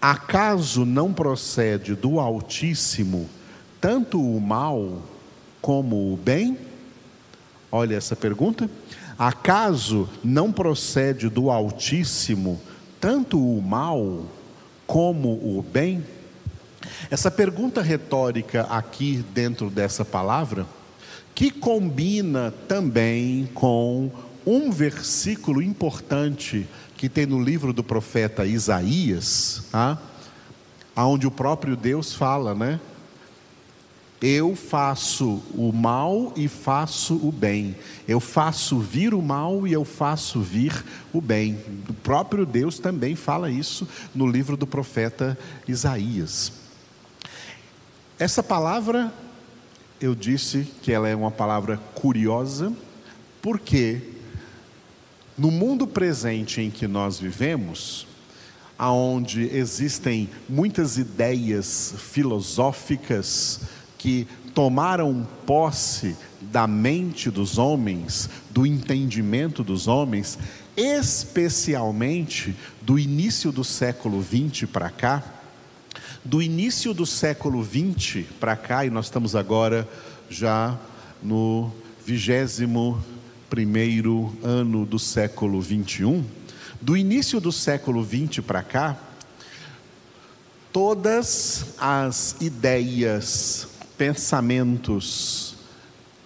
Acaso 0.00 0.84
não 0.84 1.12
procede 1.12 1.94
do 1.94 2.20
Altíssimo 2.20 3.28
tanto 3.80 4.20
o 4.20 4.40
mal 4.40 5.02
como 5.60 6.12
o 6.12 6.16
bem? 6.16 6.58
Olha 7.70 7.96
essa 7.96 8.16
pergunta. 8.16 8.70
Acaso 9.18 10.08
não 10.22 10.52
procede 10.52 11.28
do 11.28 11.50
Altíssimo 11.50 12.60
tanto 13.00 13.38
o 13.38 13.62
mal 13.62 14.24
como 14.86 15.28
o 15.28 15.62
bem? 15.62 16.04
Essa 17.10 17.30
pergunta 17.30 17.82
retórica 17.82 18.62
aqui 18.62 19.24
dentro 19.34 19.70
dessa 19.70 20.04
palavra, 20.04 20.66
que 21.34 21.50
combina 21.50 22.52
também 22.66 23.48
com 23.54 24.10
um 24.46 24.70
versículo 24.70 25.62
importante 25.62 26.66
que 26.96 27.08
tem 27.08 27.26
no 27.26 27.40
livro 27.40 27.72
do 27.72 27.84
profeta 27.84 28.44
Isaías, 28.46 29.62
tá? 29.70 29.98
onde 30.96 31.26
o 31.26 31.30
próprio 31.30 31.76
Deus 31.76 32.12
fala, 32.12 32.54
né? 32.54 32.80
Eu 34.20 34.56
faço 34.56 35.40
o 35.54 35.72
mal 35.72 36.32
e 36.34 36.48
faço 36.48 37.14
o 37.14 37.30
bem. 37.30 37.76
Eu 38.06 38.18
faço 38.18 38.80
vir 38.80 39.14
o 39.14 39.22
mal 39.22 39.66
e 39.66 39.72
eu 39.72 39.84
faço 39.84 40.40
vir 40.40 40.84
o 41.12 41.20
bem. 41.20 41.56
O 41.88 41.94
próprio 41.94 42.44
Deus 42.44 42.80
também 42.80 43.14
fala 43.14 43.48
isso 43.48 43.86
no 44.12 44.26
livro 44.26 44.56
do 44.56 44.66
profeta 44.66 45.38
Isaías. 45.68 46.52
Essa 48.18 48.42
palavra, 48.42 49.12
eu 50.00 50.16
disse 50.16 50.66
que 50.82 50.90
ela 50.90 51.08
é 51.08 51.14
uma 51.14 51.30
palavra 51.30 51.76
curiosa, 51.94 52.72
porque 53.40 54.02
no 55.36 55.52
mundo 55.52 55.86
presente 55.86 56.60
em 56.60 56.68
que 56.68 56.88
nós 56.88 57.20
vivemos, 57.20 58.08
aonde 58.76 59.42
existem 59.56 60.28
muitas 60.48 60.98
ideias 60.98 61.94
filosóficas, 61.96 63.60
que 63.98 64.26
tomaram 64.54 65.26
posse 65.44 66.16
da 66.40 66.66
mente 66.66 67.30
dos 67.30 67.58
homens, 67.58 68.30
do 68.50 68.64
entendimento 68.64 69.62
dos 69.62 69.86
homens, 69.86 70.38
especialmente 70.76 72.56
do 72.80 72.98
início 72.98 73.50
do 73.52 73.64
século 73.64 74.20
20 74.20 74.66
para 74.66 74.88
cá, 74.88 75.22
do 76.24 76.40
início 76.40 76.94
do 76.94 77.04
século 77.04 77.62
20 77.62 78.22
para 78.40 78.56
cá, 78.56 78.86
e 78.86 78.90
nós 78.90 79.06
estamos 79.06 79.34
agora 79.34 79.88
já 80.30 80.78
no 81.22 81.72
vigésimo 82.06 83.02
primeiro 83.50 84.36
ano 84.42 84.86
do 84.86 84.98
século 84.98 85.60
21, 85.60 86.24
do 86.80 86.96
início 86.96 87.40
do 87.40 87.50
século 87.50 88.02
20 88.04 88.42
para 88.42 88.62
cá, 88.62 88.96
todas 90.72 91.74
as 91.78 92.36
ideias 92.40 93.68
pensamentos 93.98 95.56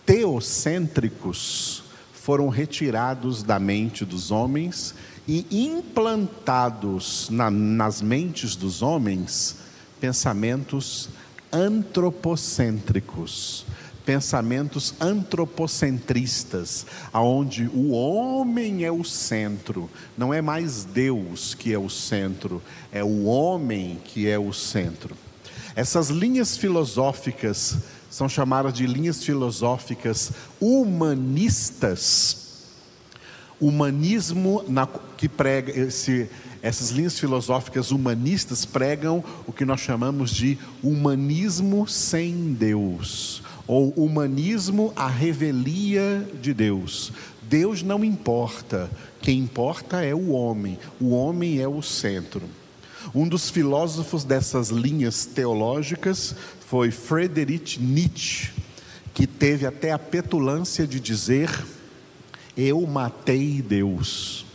teocêntricos 0.05 1.83
foram 2.12 2.50
retirados 2.50 3.43
da 3.43 3.59
mente 3.59 4.05
dos 4.05 4.31
homens 4.31 4.95
e 5.26 5.47
implantados 5.50 7.31
na, 7.31 7.50
nas 7.50 8.02
mentes 8.02 8.55
dos 8.55 8.83
homens 8.83 9.57
pensamentos 9.99 11.09
antropocêntricos, 11.50 13.64
pensamentos 14.05 14.93
antropocentristas, 15.00 16.85
aonde 17.12 17.71
o 17.73 17.93
homem 17.93 18.85
é 18.85 18.93
o 18.93 19.05
centro, 19.05 19.88
não 20.19 20.35
é 20.35 20.43
mais 20.43 20.85
Deus 20.85 21.55
que 21.55 21.73
é 21.73 21.79
o 21.79 21.88
centro, 21.88 22.61
é 22.91 23.05
o 23.05 23.25
homem 23.25 23.99
que 24.05 24.29
é 24.29 24.38
o 24.38 24.52
centro. 24.52 25.17
Essas 25.75 26.11
linhas 26.11 26.57
filosóficas 26.57 27.79
são 28.11 28.29
chamadas 28.29 28.75
de 28.75 28.87
linhas 28.87 29.25
filosóficas 29.25 30.33
humanistas. 30.61 32.37
Humanismo 33.59 34.62
na, 34.69 34.87
que 35.17 35.29
prega 35.29 35.73
esse, 35.73 36.29
essas 36.61 36.91
linhas 36.91 37.19
filosóficas 37.19 37.91
humanistas 37.91 38.67
pregam 38.67 39.25
o 39.47 39.52
que 39.52 39.64
nós 39.64 39.81
chamamos 39.81 40.31
de 40.31 40.59
humanismo 40.83 41.88
sem 41.88 42.52
Deus, 42.52 43.43
ou 43.67 43.91
humanismo 43.91 44.93
à 44.95 45.09
revelia 45.09 46.29
de 46.41 46.52
Deus. 46.52 47.12
Deus 47.43 47.83
não 47.83 48.05
importa, 48.05 48.91
quem 49.23 49.38
importa 49.38 50.05
é 50.05 50.14
o 50.14 50.33
homem, 50.33 50.79
o 51.00 51.11
homem 51.11 51.61
é 51.61 51.69
o 51.69 51.81
centro. 51.81 52.43
Um 53.14 53.28
dos 53.28 53.50
filósofos 53.50 54.25
dessas 54.25 54.69
linhas 54.69 55.26
teológicas 55.26 56.35
foi 56.66 56.90
Friedrich 56.90 57.78
Nietzsche, 57.78 58.50
que 59.12 59.26
teve 59.26 59.66
até 59.66 59.92
a 59.92 59.99
petulância 59.99 60.87
de 60.87 60.99
dizer: 60.99 61.50
Eu 62.57 62.87
matei 62.87 63.61
Deus. 63.61 64.47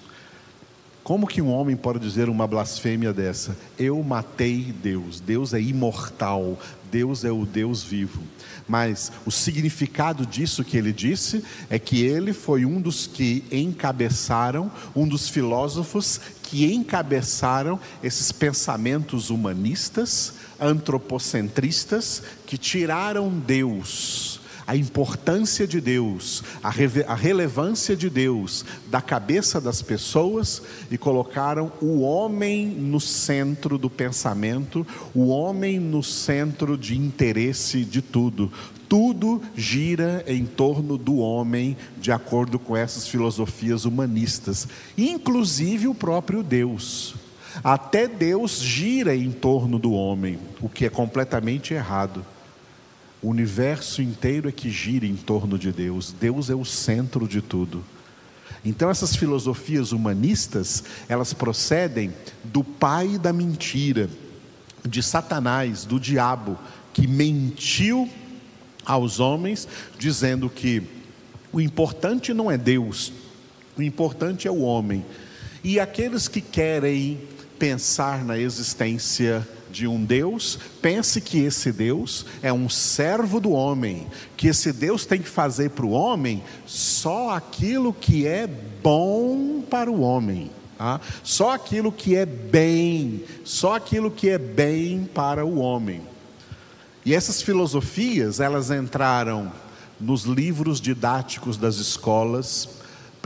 Como 1.07 1.25
que 1.25 1.41
um 1.41 1.53
homem 1.53 1.77
pode 1.77 1.99
dizer 1.99 2.27
uma 2.27 2.45
blasfêmia 2.45 3.13
dessa? 3.13 3.55
Eu 3.79 4.03
matei 4.03 4.75
Deus. 4.83 5.21
Deus 5.21 5.53
é 5.53 5.61
imortal. 5.61 6.59
Deus 6.91 7.23
é 7.23 7.31
o 7.31 7.45
Deus 7.45 7.81
vivo. 7.81 8.21
Mas 8.67 9.09
o 9.25 9.31
significado 9.31 10.25
disso 10.25 10.65
que 10.65 10.75
ele 10.75 10.91
disse 10.91 11.45
é 11.69 11.79
que 11.79 12.03
ele 12.03 12.33
foi 12.33 12.65
um 12.65 12.81
dos 12.81 13.07
que 13.07 13.45
encabeçaram, 13.49 14.69
um 14.93 15.07
dos 15.07 15.29
filósofos 15.29 16.19
que 16.43 16.65
encabeçaram 16.73 17.79
esses 18.03 18.33
pensamentos 18.33 19.29
humanistas, 19.29 20.33
antropocentristas, 20.59 22.21
que 22.45 22.57
tiraram 22.57 23.29
Deus, 23.29 24.36
a 24.67 24.75
importância 24.75 25.65
de 25.65 25.79
Deus, 25.79 26.43
a, 26.61 26.67
a, 26.67 27.15
relevância 27.15 27.95
de 27.95 28.09
Deus 28.09 28.65
da 28.91 28.99
cabeça 28.99 29.61
das 29.61 29.81
pessoas 29.81 30.61
e 30.91 30.97
colocaram 30.97 31.71
o 31.81 32.01
homem 32.01 32.67
no 32.67 32.99
centro 32.99 33.77
do 33.77 33.89
pensamento, 33.89 34.85
o 35.15 35.29
homem 35.29 35.79
no 35.79 36.03
centro 36.03 36.77
de 36.77 36.97
interesse 36.97 37.85
de 37.85 38.01
tudo. 38.01 38.51
Tudo 38.89 39.41
gira 39.55 40.23
em 40.27 40.45
torno 40.45 40.97
do 40.97 41.17
homem, 41.17 41.77
de 41.97 42.11
acordo 42.11 42.59
com 42.59 42.75
essas 42.75 43.07
filosofias 43.07 43.85
humanistas, 43.85 44.67
inclusive 44.97 45.87
o 45.87 45.95
próprio 45.95 46.43
Deus. 46.43 47.15
Até 47.63 48.07
Deus 48.07 48.59
gira 48.59 49.15
em 49.15 49.31
torno 49.31 49.79
do 49.79 49.93
homem, 49.93 50.37
o 50.61 50.69
que 50.69 50.85
é 50.85 50.89
completamente 50.89 51.73
errado. 51.73 52.23
O 53.21 53.29
universo 53.29 54.01
inteiro 54.01 54.47
é 54.47 54.51
que 54.51 54.69
gira 54.69 55.05
em 55.05 55.15
torno 55.15 55.57
de 55.57 55.71
Deus. 55.71 56.11
Deus 56.11 56.49
é 56.49 56.55
o 56.55 56.65
centro 56.65 57.27
de 57.27 57.41
tudo. 57.41 57.83
Então 58.63 58.89
essas 58.89 59.15
filosofias 59.15 59.91
humanistas, 59.91 60.83
elas 61.07 61.33
procedem 61.33 62.13
do 62.43 62.63
pai 62.63 63.17
da 63.17 63.31
mentira, 63.31 64.09
de 64.85 65.01
Satanás, 65.01 65.85
do 65.85 65.99
diabo, 65.99 66.57
que 66.93 67.07
mentiu 67.07 68.09
aos 68.85 69.19
homens, 69.19 69.67
dizendo 69.97 70.49
que 70.49 70.83
o 71.51 71.59
importante 71.59 72.33
não 72.33 72.49
é 72.51 72.57
Deus, 72.57 73.11
o 73.77 73.81
importante 73.81 74.47
é 74.47 74.51
o 74.51 74.61
homem. 74.61 75.05
E 75.63 75.79
aqueles 75.79 76.27
que 76.27 76.41
querem 76.41 77.19
pensar 77.57 78.23
na 78.23 78.37
existência 78.37 79.47
de 79.71 79.87
um 79.87 80.03
Deus, 80.03 80.57
pense 80.81 81.19
que 81.21 81.39
esse 81.39 81.71
Deus 81.71 82.25
é 82.41 82.51
um 82.51 82.69
servo 82.69 83.39
do 83.39 83.51
homem, 83.51 84.07
que 84.35 84.47
esse 84.47 84.71
Deus 84.71 85.05
tem 85.05 85.21
que 85.21 85.29
fazer 85.29 85.71
para 85.71 85.85
o 85.85 85.91
homem 85.91 86.43
só 86.65 87.31
aquilo 87.31 87.93
que 87.93 88.25
é 88.25 88.47
bom 88.47 89.61
para 89.69 89.91
o 89.91 90.01
homem. 90.01 90.49
Tá? 90.77 91.01
Só 91.23 91.51
aquilo 91.51 91.91
que 91.91 92.15
é 92.15 92.25
bem, 92.25 93.23
só 93.43 93.75
aquilo 93.75 94.11
que 94.11 94.29
é 94.29 94.37
bem 94.37 95.09
para 95.13 95.45
o 95.45 95.57
homem. 95.57 96.01
E 97.05 97.13
essas 97.15 97.41
filosofias, 97.41 98.39
elas 98.39 98.69
entraram 98.69 99.51
nos 99.99 100.23
livros 100.23 100.79
didáticos 100.79 101.57
das 101.57 101.77
escolas 101.77 102.76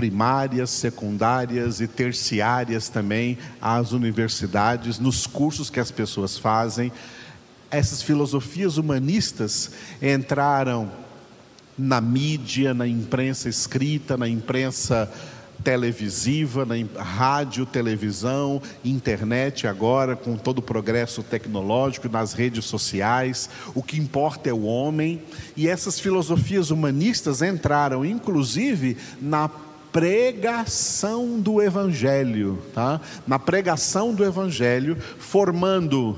primárias, 0.01 0.71
secundárias 0.71 1.79
e 1.79 1.87
terciárias 1.87 2.89
também, 2.89 3.37
às 3.61 3.91
universidades, 3.91 4.97
nos 4.97 5.27
cursos 5.27 5.69
que 5.69 5.79
as 5.79 5.91
pessoas 5.91 6.39
fazem. 6.39 6.91
Essas 7.69 8.01
filosofias 8.01 8.77
humanistas 8.77 9.69
entraram 10.01 10.91
na 11.77 12.01
mídia, 12.01 12.73
na 12.73 12.87
imprensa 12.87 13.47
escrita, 13.47 14.17
na 14.17 14.27
imprensa 14.27 15.07
televisiva, 15.63 16.65
na 16.65 16.75
rádio, 16.99 17.63
televisão, 17.63 18.59
internet 18.83 19.67
agora, 19.67 20.15
com 20.15 20.35
todo 20.35 20.57
o 20.57 20.63
progresso 20.63 21.21
tecnológico, 21.21 22.09
nas 22.09 22.33
redes 22.33 22.65
sociais. 22.65 23.51
O 23.75 23.83
que 23.83 23.99
importa 23.99 24.49
é 24.49 24.53
o 24.53 24.63
homem. 24.63 25.21
E 25.55 25.67
essas 25.67 25.99
filosofias 25.99 26.71
humanistas 26.71 27.43
entraram, 27.43 28.03
inclusive, 28.03 28.97
na 29.21 29.47
pregação 29.91 31.39
do 31.39 31.61
Evangelho, 31.61 32.59
tá? 32.73 33.01
na 33.27 33.37
pregação 33.37 34.13
do 34.13 34.23
Evangelho, 34.23 34.97
formando 35.19 36.17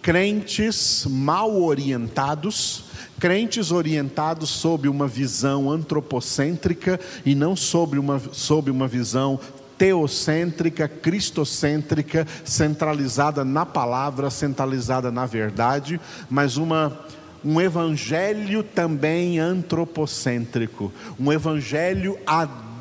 crentes 0.00 1.06
mal 1.08 1.62
orientados 1.62 2.90
crentes 3.22 3.70
orientados 3.70 4.50
sob 4.50 4.88
uma 4.88 5.06
visão 5.06 5.70
antropocêntrica 5.70 6.98
e 7.24 7.36
não 7.36 7.54
sobre 7.54 8.00
uma, 8.00 8.20
sob 8.32 8.68
uma 8.68 8.88
visão 8.88 9.38
teocêntrica, 9.78 10.88
cristocêntrica, 10.88 12.26
centralizada 12.44 13.44
na 13.44 13.64
palavra, 13.64 14.28
centralizada 14.28 15.12
na 15.12 15.24
verdade, 15.24 16.00
mas 16.28 16.56
uma 16.56 16.98
um 17.44 17.60
evangelho 17.60 18.62
também 18.62 19.38
antropocêntrico, 19.38 20.92
um 21.18 21.32
evangelho 21.32 22.18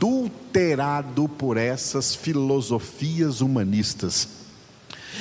adulterado 0.02 1.30
por 1.30 1.58
essas 1.58 2.16
filosofias 2.16 3.40
humanistas. 3.40 4.28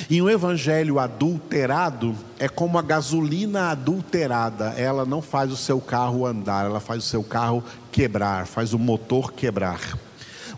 E 0.08 0.22
um 0.22 0.30
evangelho 0.30 0.98
adulterado 0.98 2.16
é 2.38 2.48
como 2.48 2.78
a 2.78 2.82
gasolina 2.82 3.70
adulterada, 3.70 4.70
ela 4.78 5.04
não 5.04 5.20
faz 5.20 5.52
o 5.52 5.56
seu 5.56 5.82
carro 5.82 6.24
andar, 6.24 6.64
ela 6.64 6.80
faz 6.80 7.04
o 7.04 7.06
seu 7.06 7.22
carro 7.22 7.62
quebrar, 7.92 8.46
faz 8.46 8.72
o 8.72 8.78
motor 8.78 9.34
quebrar. 9.34 9.98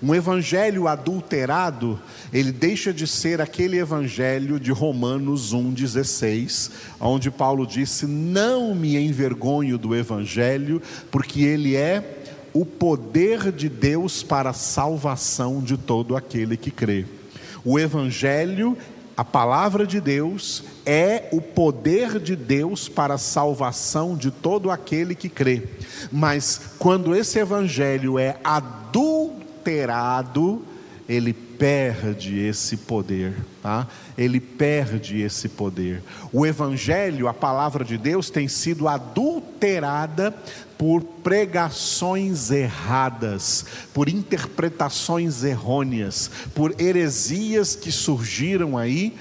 Um 0.00 0.14
evangelho 0.14 0.86
adulterado, 0.86 1.98
ele 2.32 2.52
deixa 2.52 2.92
de 2.92 3.08
ser 3.08 3.40
aquele 3.40 3.78
evangelho 3.78 4.60
de 4.60 4.70
Romanos 4.70 5.52
1,16, 5.52 6.70
onde 7.00 7.30
Paulo 7.30 7.66
disse: 7.66 8.06
Não 8.06 8.72
me 8.74 8.96
envergonho 8.96 9.78
do 9.78 9.96
evangelho, 9.96 10.80
porque 11.10 11.42
ele 11.42 11.74
é 11.76 12.21
o 12.52 12.64
poder 12.64 13.50
de 13.52 13.68
Deus 13.68 14.22
para 14.22 14.50
a 14.50 14.54
salvação 14.54 15.60
de 15.60 15.76
todo 15.76 16.16
aquele 16.16 16.56
que 16.56 16.70
crê. 16.70 17.06
O 17.64 17.78
evangelho 17.78 18.76
a 19.16 19.24
palavra 19.24 19.86
de 19.86 20.00
Deus 20.00 20.64
é 20.86 21.28
o 21.32 21.40
poder 21.40 22.18
de 22.18 22.34
Deus 22.34 22.88
para 22.88 23.14
a 23.14 23.18
salvação 23.18 24.16
de 24.16 24.30
todo 24.30 24.70
aquele 24.70 25.14
que 25.14 25.28
crê. 25.28 25.64
Mas 26.10 26.72
quando 26.78 27.14
esse 27.14 27.38
evangelho 27.38 28.18
é 28.18 28.36
adulterado, 28.42 29.92
ele 31.08 31.32
perde 31.32 32.38
esse 32.38 32.76
poder, 32.78 33.34
tá? 33.62 33.86
Ele 34.16 34.40
perde 34.40 35.20
esse 35.20 35.48
poder. 35.48 36.02
O 36.32 36.46
evangelho, 36.46 37.28
a 37.28 37.34
palavra 37.34 37.84
de 37.84 37.98
Deus 37.98 38.30
tem 38.30 38.48
sido 38.48 38.88
adulterada 39.62 40.34
por 40.76 41.02
pregações 41.22 42.50
erradas, 42.50 43.64
por 43.94 44.08
interpretações 44.08 45.44
errôneas, 45.44 46.28
por 46.52 46.74
heresias 46.80 47.76
que 47.76 47.92
surgiram 47.92 48.76
aí 48.76 49.16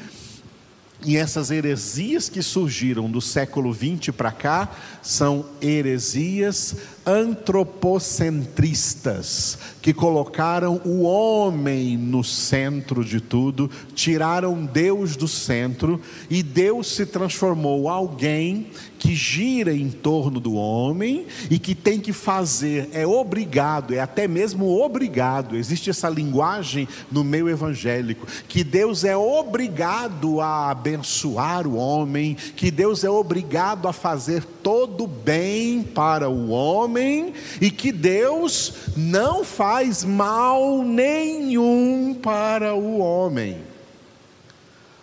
E 1.04 1.18
essas 1.18 1.50
heresias 1.50 2.30
que 2.30 2.44
surgiram 2.44 3.10
do 3.10 3.20
século 3.20 3.74
XX 3.74 4.16
para 4.16 4.32
cá 4.32 4.70
são 5.02 5.44
heresias 5.60 6.76
antropocentristas, 7.04 9.58
que 9.82 9.92
colocaram 9.94 10.80
o 10.86 11.02
homem 11.02 11.98
no 11.98 12.24
centro 12.24 13.04
de 13.04 13.20
tudo, 13.20 13.72
tiraram 13.96 14.64
Deus 14.64 15.16
do 15.16 15.28
centro 15.28 16.00
e 16.30 16.44
Deus 16.44 16.96
se 16.96 17.08
transformou 17.08 17.90
alguém 17.90 18.68
que 19.00 19.16
gira 19.16 19.74
em 19.74 19.90
torno 19.90 20.40
do 20.40 20.54
homem 20.54 21.26
e 21.50 21.58
que 21.58 21.74
tem 21.74 22.00
que 22.00 22.14
fazer, 22.14 22.88
é 22.94 23.08
obrigado, 23.08 23.96
é 23.96 24.00
até 24.00 24.28
mesmo 24.28 24.80
obrigado. 24.80 25.56
Existe 25.56 25.90
essa 25.90 26.08
linguagem 26.08 26.88
no 27.12 27.24
meio 27.24 27.50
evangélico, 27.50 28.28
que 28.48 28.64
Deus 28.64 29.04
é 29.04 29.18
obrigado 29.18 30.40
a 30.40 30.76
abençoar 30.92 31.66
o 31.66 31.76
homem, 31.76 32.36
que 32.56 32.70
Deus 32.70 33.04
é 33.04 33.10
obrigado 33.10 33.88
a 33.88 33.94
fazer 33.94 34.44
todo 34.62 35.08
bem 35.08 35.84
para 35.84 36.30
o 36.30 36.50
homem 36.50 37.34
e 37.60 37.72
que 37.72 37.92
Deus 37.92 38.74
não 38.96 39.44
faz 39.44 40.04
mal 40.04 40.84
nenhum 40.84 42.14
para 42.22 42.76
o 42.76 43.00
homem. 43.00 43.58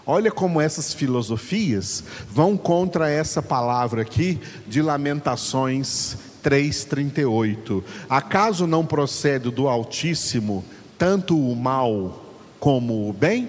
Olha 0.06 0.30
como 0.30 0.60
essas 0.60 0.94
filosofias 0.94 2.02
vão 2.30 2.56
contra 2.56 3.10
essa 3.10 3.42
palavra 3.42 4.02
aqui 4.02 4.38
de 4.66 4.80
Lamentações 4.80 6.16
3:38. 6.42 7.84
Acaso 8.08 8.66
não 8.66 8.86
procede 8.86 9.50
do 9.50 9.68
Altíssimo 9.68 10.64
tanto 10.96 11.38
o 11.38 11.54
mal 11.54 12.24
como 12.58 13.08
o 13.08 13.12
bem? 13.12 13.48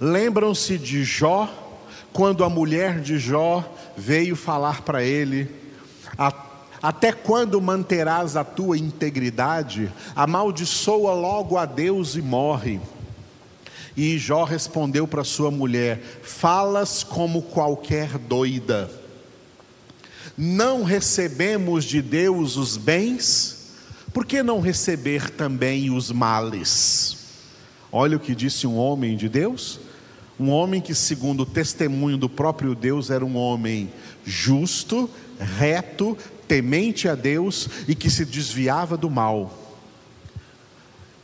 Lembram-se 0.00 0.78
de 0.78 1.04
Jó, 1.04 1.46
quando 2.10 2.42
a 2.42 2.48
mulher 2.48 3.00
de 3.00 3.18
Jó 3.18 3.62
veio 3.94 4.34
falar 4.34 4.80
para 4.80 5.04
ele: 5.04 5.46
Até 6.82 7.12
quando 7.12 7.60
manterás 7.60 8.34
a 8.34 8.42
tua 8.42 8.78
integridade? 8.78 9.92
Amaldiçoa 10.16 11.12
logo 11.12 11.58
a 11.58 11.66
Deus 11.66 12.16
e 12.16 12.22
morre. 12.22 12.80
E 13.94 14.16
Jó 14.16 14.44
respondeu 14.44 15.06
para 15.06 15.22
sua 15.22 15.50
mulher: 15.50 16.00
Falas 16.22 17.02
como 17.02 17.42
qualquer 17.42 18.16
doida. 18.16 18.90
Não 20.34 20.82
recebemos 20.82 21.84
de 21.84 22.00
Deus 22.00 22.56
os 22.56 22.78
bens, 22.78 23.74
por 24.14 24.24
que 24.24 24.42
não 24.42 24.60
receber 24.60 25.28
também 25.28 25.90
os 25.90 26.10
males? 26.10 27.18
Olha 27.92 28.16
o 28.16 28.20
que 28.20 28.34
disse 28.34 28.66
um 28.66 28.78
homem 28.78 29.16
de 29.16 29.28
Deus, 29.28 29.80
um 30.40 30.48
homem 30.48 30.80
que, 30.80 30.94
segundo 30.94 31.42
o 31.42 31.46
testemunho 31.46 32.16
do 32.16 32.26
próprio 32.26 32.74
Deus, 32.74 33.10
era 33.10 33.22
um 33.22 33.36
homem 33.36 33.92
justo, 34.24 35.08
reto, 35.38 36.16
temente 36.48 37.06
a 37.06 37.14
Deus 37.14 37.68
e 37.86 37.94
que 37.94 38.08
se 38.08 38.24
desviava 38.24 38.96
do 38.96 39.10
mal. 39.10 39.54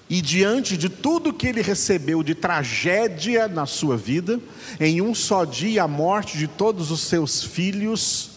E 0.08 0.20
diante 0.20 0.76
de 0.76 0.90
tudo 0.90 1.32
que 1.32 1.46
ele 1.46 1.62
recebeu 1.62 2.22
de 2.22 2.34
tragédia 2.34 3.48
na 3.48 3.64
sua 3.64 3.96
vida, 3.96 4.38
em 4.78 5.00
um 5.00 5.14
só 5.14 5.46
dia 5.46 5.84
a 5.84 5.88
morte 5.88 6.36
de 6.36 6.46
todos 6.46 6.90
os 6.90 7.00
seus 7.00 7.42
filhos, 7.42 8.32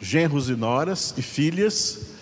genros 0.00 0.50
e 0.50 0.56
noras 0.56 1.14
e 1.16 1.22
filhas, 1.22 2.14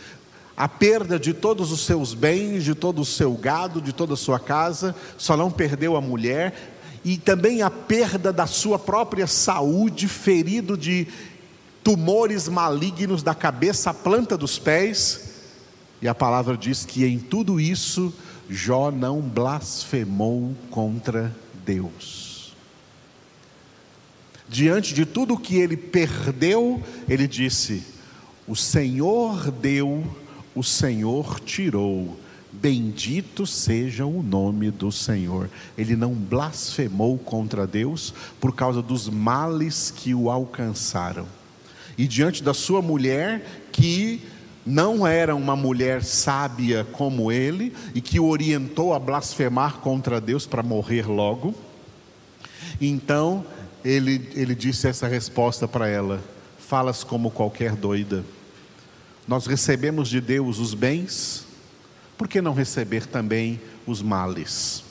a 0.55 0.69
perda 0.69 1.19
de 1.19 1.33
todos 1.33 1.73
os 1.73 1.81
seus 1.87 2.13
bens, 2.13 2.65
de 2.65 2.75
todo 2.75 3.01
o 3.01 3.05
seu 3.07 3.33
gado, 3.33 3.81
de 3.81 3.93
toda 3.93 4.13
a 4.13 4.17
sua 4.17 4.39
casa, 4.39 4.95
só 5.17 5.37
não 5.37 5.51
perdeu 5.51 5.97
a 5.97 6.01
mulher, 6.01 6.72
e 7.05 7.17
também 7.17 7.63
a 7.63 7.71
perda 7.71 8.33
da 8.33 8.47
sua 8.47 8.79
própria 8.79 9.27
saúde, 9.27 10.07
ferido 10.07 10.77
de 10.77 11.07
tumores 11.83 12.49
malignos 12.49 13.23
da 13.23 13.35
cabeça 13.35 13.91
à 13.91 13.95
planta 13.95 14.37
dos 14.39 14.59
pés. 14.59 15.33
E 16.01 16.09
a 16.09 16.15
palavra 16.15 16.57
diz 16.57 16.85
que 16.85 17.05
em 17.05 17.19
tudo 17.19 17.61
isso 17.61 18.13
Jó 18.49 18.91
não 18.91 19.21
blasfemou 19.21 20.55
contra 20.71 21.35
Deus. 21.65 22.55
Diante 24.49 24.93
de 24.93 25.07
tudo 25.07 25.39
que 25.39 25.57
ele 25.57 25.77
perdeu, 25.77 26.83
ele 27.09 27.27
disse: 27.27 27.83
O 28.47 28.55
Senhor 28.55 29.51
deu, 29.51 30.05
o 30.55 30.63
Senhor 30.63 31.41
tirou. 31.41 32.19
Bendito 32.53 33.47
seja 33.47 34.05
o 34.05 34.23
nome 34.23 34.71
do 34.71 34.93
Senhor. 34.93 35.49
Ele 35.77 35.97
não 35.97 36.13
blasfemou 36.13 37.17
contra 37.19 37.67
Deus 37.67 38.13
por 38.39 38.55
causa 38.55 38.83
dos 38.83 39.09
males 39.09 39.91
que 39.91 40.15
o 40.15 40.31
alcançaram. 40.31 41.27
E 41.97 42.07
diante 42.07 42.43
da 42.43 42.53
sua 42.53 42.83
mulher, 42.83 43.67
que 43.73 44.21
não 44.65 45.07
era 45.07 45.35
uma 45.35 45.57
mulher 45.57 46.05
sábia 46.05 46.87
como 46.93 47.33
ele 47.33 47.75
e 47.95 48.01
que 48.01 48.21
o 48.21 48.27
orientou 48.27 48.95
a 48.95 48.99
blasfemar 48.99 49.79
contra 49.79 50.21
Deus 50.21 50.47
para 50.47 50.63
morrer 50.63 51.07
logo. 51.09 51.55
Então 52.81 53.45
ele, 53.85 54.31
ele 54.35 54.55
disse 54.55 54.87
essa 54.87 55.09
resposta 55.09 55.67
para 55.67 55.89
ela: 55.89 56.23
Falas 56.59 57.03
como 57.03 57.31
qualquer 57.31 57.75
doida. 57.75 58.25
Nós 59.27 59.47
recebemos 59.47 60.09
de 60.09 60.21
Deus 60.21 60.59
os 60.59 60.75
bens, 60.75 61.47
por 62.23 62.29
que 62.29 62.41
não 62.41 62.55
receber 62.55 63.05
também 63.05 63.61
os 63.85 64.01
males? 64.01 64.85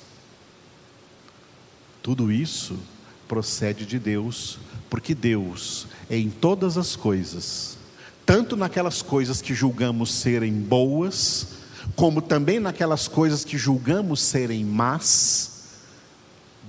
Tudo 2.04 2.30
isso 2.30 2.78
procede 3.26 3.86
de 3.86 3.98
Deus, 3.98 4.60
porque 4.90 5.16
Deus, 5.16 5.88
em 6.10 6.30
todas 6.30 6.78
as 6.78 6.98
coisas, 6.98 7.78
tanto 8.26 8.58
naquelas 8.58 9.02
coisas 9.02 9.42
que 9.42 9.54
julgamos 9.54 10.14
serem 10.14 10.52
boas, 10.52 11.48
como 11.96 12.22
também 12.22 12.60
naquelas 12.60 13.08
coisas 13.08 13.46
que 13.46 13.58
julgamos 13.58 14.20
serem 14.20 14.66
más, 14.66 15.70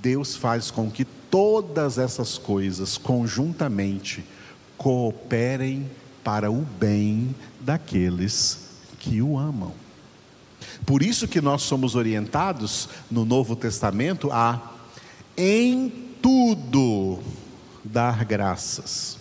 Deus 0.01 0.37
faz 0.37 0.71
com 0.71 0.89
que 0.89 1.05
todas 1.05 1.99
essas 1.99 2.39
coisas 2.39 2.97
conjuntamente 2.97 4.25
cooperem 4.79 5.91
para 6.23 6.53
o 6.53 6.65
bem 6.79 7.35
daqueles 7.59 8.61
que 9.01 9.21
o 9.21 9.37
amam. 9.37 9.83
Por 10.85 11.03
isso 11.03 11.29
que 11.29 11.41
nós 11.41 11.63
somos 11.63 11.95
orientados 11.95 12.89
no 13.11 13.25
Novo 13.25 13.55
Testamento 13.57 14.31
a 14.33 14.73
em 15.37 15.89
tudo 16.21 17.21
dar 17.85 18.25
graças. 18.25 19.19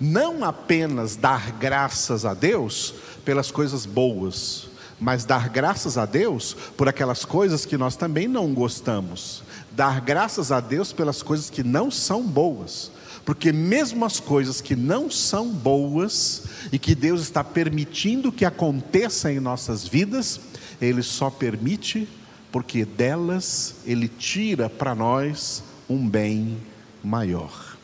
Não 0.00 0.44
apenas 0.44 1.16
dar 1.16 1.52
graças 1.52 2.24
a 2.24 2.34
Deus 2.34 2.94
pelas 3.24 3.50
coisas 3.50 3.86
boas, 3.86 4.66
mas 4.98 5.24
dar 5.24 5.48
graças 5.48 5.96
a 5.96 6.04
Deus 6.04 6.56
por 6.76 6.88
aquelas 6.88 7.24
coisas 7.24 7.64
que 7.64 7.76
nós 7.76 7.96
também 7.96 8.26
não 8.28 8.52
gostamos, 8.52 9.42
dar 9.72 10.00
graças 10.00 10.52
a 10.52 10.60
Deus 10.60 10.92
pelas 10.92 11.22
coisas 11.22 11.50
que 11.50 11.62
não 11.62 11.90
são 11.90 12.22
boas, 12.22 12.90
porque 13.24 13.52
mesmo 13.52 14.04
as 14.04 14.18
coisas 14.18 14.60
que 14.60 14.74
não 14.74 15.10
são 15.10 15.48
boas 15.48 16.44
e 16.72 16.78
que 16.78 16.94
Deus 16.94 17.20
está 17.20 17.44
permitindo 17.44 18.32
que 18.32 18.44
aconteçam 18.44 19.30
em 19.30 19.40
nossas 19.40 19.86
vidas, 19.86 20.40
Ele 20.82 21.02
só 21.02 21.30
permite 21.30 22.08
porque 22.50 22.84
delas 22.84 23.76
Ele 23.86 24.08
tira 24.08 24.68
para 24.68 24.94
nós 24.94 25.62
um 25.88 26.08
bem 26.08 26.58
maior. 27.02 27.76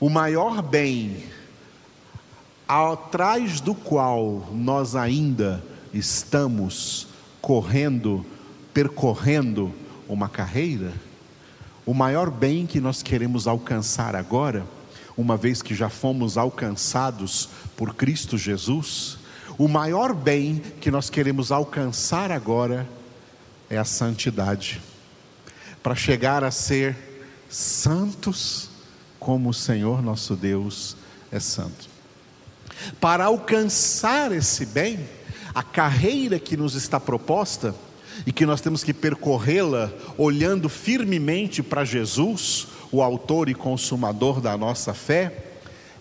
O 0.00 0.08
maior 0.08 0.62
bem 0.62 1.24
atrás 2.66 3.60
do 3.60 3.74
qual 3.74 4.48
nós 4.52 4.94
ainda 4.94 5.64
estamos 5.92 7.08
correndo, 7.40 8.24
percorrendo 8.74 9.74
uma 10.08 10.28
carreira, 10.28 10.92
o 11.86 11.94
maior 11.94 12.30
bem 12.30 12.66
que 12.66 12.80
nós 12.80 13.02
queremos 13.02 13.46
alcançar 13.46 14.14
agora, 14.14 14.66
uma 15.16 15.36
vez 15.36 15.62
que 15.62 15.74
já 15.74 15.88
fomos 15.88 16.36
alcançados 16.36 17.48
por 17.76 17.94
Cristo 17.94 18.36
Jesus, 18.36 19.18
o 19.58 19.66
maior 19.66 20.14
bem 20.14 20.62
que 20.80 20.90
nós 20.90 21.10
queremos 21.10 21.50
alcançar 21.50 22.30
agora 22.30 22.88
é 23.68 23.76
a 23.76 23.84
santidade, 23.84 24.80
para 25.82 25.96
chegar 25.96 26.44
a 26.44 26.50
ser 26.50 26.96
santos 27.48 28.70
como 29.18 29.50
o 29.50 29.54
Senhor 29.54 30.00
nosso 30.00 30.36
Deus 30.36 30.96
é 31.32 31.40
santo. 31.40 31.88
Para 33.00 33.24
alcançar 33.24 34.30
esse 34.30 34.64
bem, 34.64 35.00
a 35.52 35.62
carreira 35.62 36.38
que 36.38 36.56
nos 36.56 36.74
está 36.74 37.00
proposta 37.00 37.74
e 38.24 38.32
que 38.32 38.46
nós 38.46 38.60
temos 38.60 38.84
que 38.84 38.94
percorrê-la 38.94 39.90
olhando 40.16 40.68
firmemente 40.68 41.62
para 41.62 41.84
Jesus, 41.84 42.68
o 42.92 43.02
autor 43.02 43.48
e 43.48 43.54
consumador 43.54 44.40
da 44.40 44.56
nossa 44.56 44.94
fé, 44.94 45.46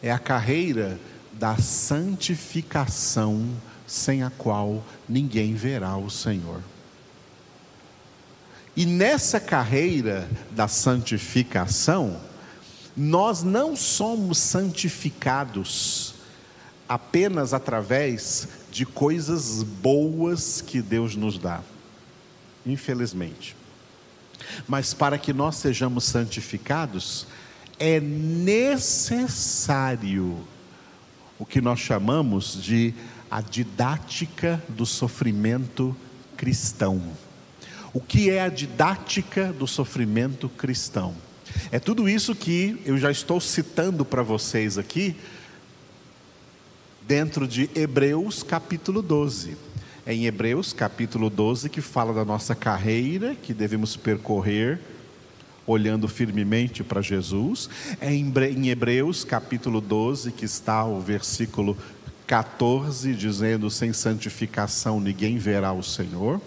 é 0.01 0.11
a 0.11 0.19
carreira 0.19 0.99
da 1.39 1.57
santificação, 1.57 3.49
sem 3.85 4.23
a 4.23 4.29
qual 4.29 4.83
ninguém 5.07 5.53
verá 5.55 5.95
o 5.97 6.09
Senhor. 6.09 6.61
E 8.75 8.85
nessa 8.85 9.39
carreira 9.39 10.29
da 10.51 10.67
santificação, 10.67 12.19
nós 12.95 13.43
não 13.43 13.75
somos 13.75 14.37
santificados 14.37 16.13
apenas 16.87 17.53
através 17.53 18.47
de 18.71 18.85
coisas 18.85 19.63
boas 19.63 20.61
que 20.61 20.81
Deus 20.81 21.15
nos 21.15 21.37
dá, 21.37 21.61
infelizmente. 22.65 23.55
Mas 24.67 24.93
para 24.93 25.17
que 25.17 25.33
nós 25.33 25.55
sejamos 25.55 26.03
santificados, 26.05 27.25
é 27.79 27.99
necessário 27.99 29.27
o 31.39 31.45
que 31.45 31.61
nós 31.61 31.79
chamamos 31.79 32.61
de 32.61 32.93
a 33.29 33.41
didática 33.41 34.61
do 34.69 34.85
sofrimento 34.85 35.95
cristão. 36.35 37.01
O 37.93 37.99
que 37.99 38.29
é 38.29 38.41
a 38.41 38.49
didática 38.49 39.51
do 39.53 39.67
sofrimento 39.67 40.49
cristão? 40.49 41.15
É 41.71 41.79
tudo 41.79 42.07
isso 42.07 42.35
que 42.35 42.81
eu 42.85 42.97
já 42.97 43.11
estou 43.11 43.39
citando 43.39 44.05
para 44.05 44.21
vocês 44.21 44.77
aqui, 44.77 45.15
dentro 47.07 47.47
de 47.47 47.69
Hebreus 47.75 48.43
capítulo 48.43 49.01
12. 49.01 49.57
É 50.05 50.13
em 50.13 50.25
Hebreus 50.25 50.73
capítulo 50.73 51.29
12 51.29 51.69
que 51.69 51.81
fala 51.81 52.13
da 52.13 52.23
nossa 52.23 52.55
carreira 52.55 53.35
que 53.35 53.53
devemos 53.53 53.95
percorrer 53.95 54.79
olhando 55.67 56.07
firmemente 56.07 56.83
para 56.83 57.01
Jesus. 57.01 57.69
É 57.99 58.11
em 58.13 58.69
Hebreus 58.69 59.25
capítulo 59.25 59.81
12 59.81 60.31
que 60.31 60.45
está 60.45 60.85
o 60.85 61.01
versículo 61.01 61.77
14 62.25 63.13
dizendo: 63.13 63.69
sem 63.69 63.91
santificação 63.91 64.99
ninguém 64.99 65.37
verá 65.37 65.73
o 65.73 65.83
Senhor. 65.83 66.41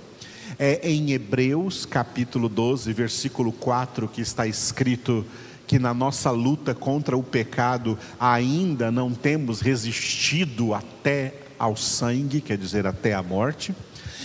É 0.59 0.90
em 0.90 1.12
Hebreus 1.12 1.87
capítulo 1.87 2.48
12, 2.48 2.92
versículo 2.92 3.52
4 3.52 4.09
que 4.09 4.20
está 4.20 4.46
escrito: 4.46 5.24
que 5.66 5.78
na 5.78 5.94
nossa 5.94 6.30
luta 6.30 6.74
contra 6.74 7.16
o 7.16 7.22
pecado 7.22 7.96
ainda 8.18 8.90
não 8.90 9.12
temos 9.12 9.61
resistido 9.61 10.74
até 10.74 11.35
ao 11.59 11.76
sangue, 11.76 12.40
quer 12.40 12.59
dizer, 12.59 12.87
até 12.87 13.14
a 13.14 13.22
morte. 13.22 13.74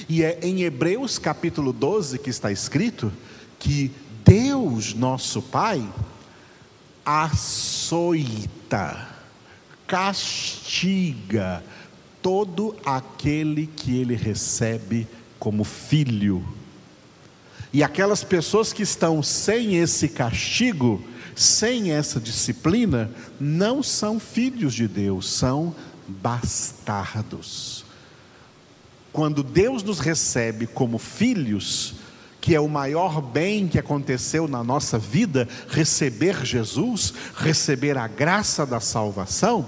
E 0.09 0.23
é 0.23 0.39
em 0.41 0.63
Hebreus 0.63 1.19
capítulo 1.19 1.71
12 1.71 2.17
que 2.19 2.29
está 2.29 2.51
escrito 2.51 3.11
que 3.59 3.91
Deus, 4.25 4.95
nosso 4.95 5.39
Pai, 5.39 5.87
açoita, 7.05 9.07
castiga 9.85 11.63
todo 12.23 12.75
aquele 12.83 13.67
que 13.67 13.95
ele 13.95 14.15
recebe 14.15 15.07
como 15.37 15.63
filho. 15.63 16.43
E 17.71 17.83
aquelas 17.83 18.23
pessoas 18.23 18.73
que 18.73 18.81
estão 18.81 19.21
sem 19.21 19.75
esse 19.75 20.09
castigo, 20.09 21.05
sem 21.35 21.91
essa 21.91 22.19
disciplina, 22.19 23.11
não 23.39 23.83
são 23.83 24.19
filhos 24.19 24.73
de 24.73 24.87
Deus, 24.87 25.29
são 25.29 25.75
bastardos. 26.07 27.85
Quando 29.13 29.43
Deus 29.43 29.83
nos 29.83 29.99
recebe 29.99 30.65
como 30.65 30.97
filhos, 30.97 31.93
que 32.45 32.53
é 32.53 32.59
o 32.59 32.69
maior 32.69 33.19
bem 33.23 33.67
que 33.67 33.79
aconteceu 33.79 34.47
na 34.47 34.63
nossa 34.63 34.99
vida, 34.99 35.47
receber 35.67 36.45
Jesus, 36.45 37.11
receber 37.35 37.97
a 37.97 38.07
graça 38.07 38.67
da 38.67 38.79
salvação, 38.79 39.67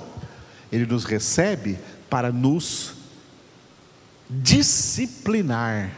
Ele 0.71 0.85
nos 0.85 1.03
recebe 1.03 1.79
para 2.07 2.31
nos 2.31 2.93
disciplinar 4.29 5.91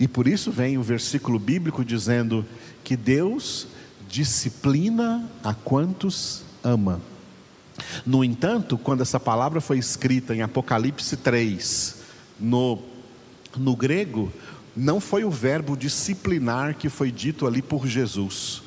e 0.00 0.08
por 0.08 0.26
isso 0.26 0.50
vem 0.50 0.76
o 0.76 0.82
versículo 0.82 1.38
bíblico 1.38 1.84
dizendo 1.84 2.44
que 2.82 2.96
Deus 2.96 3.68
disciplina 4.08 5.30
a 5.44 5.54
quantos 5.54 6.42
ama. 6.64 7.00
No 8.04 8.24
entanto, 8.24 8.76
quando 8.76 9.02
essa 9.02 9.20
palavra 9.20 9.60
foi 9.60 9.78
escrita 9.78 10.34
em 10.34 10.42
Apocalipse 10.42 11.16
3, 11.18 11.96
no, 12.40 12.82
no 13.56 13.74
grego, 13.74 14.32
não 14.76 15.00
foi 15.00 15.24
o 15.24 15.30
verbo 15.30 15.76
disciplinar 15.76 16.74
que 16.74 16.88
foi 16.88 17.10
dito 17.10 17.46
ali 17.46 17.60
por 17.60 17.86
Jesus, 17.86 18.62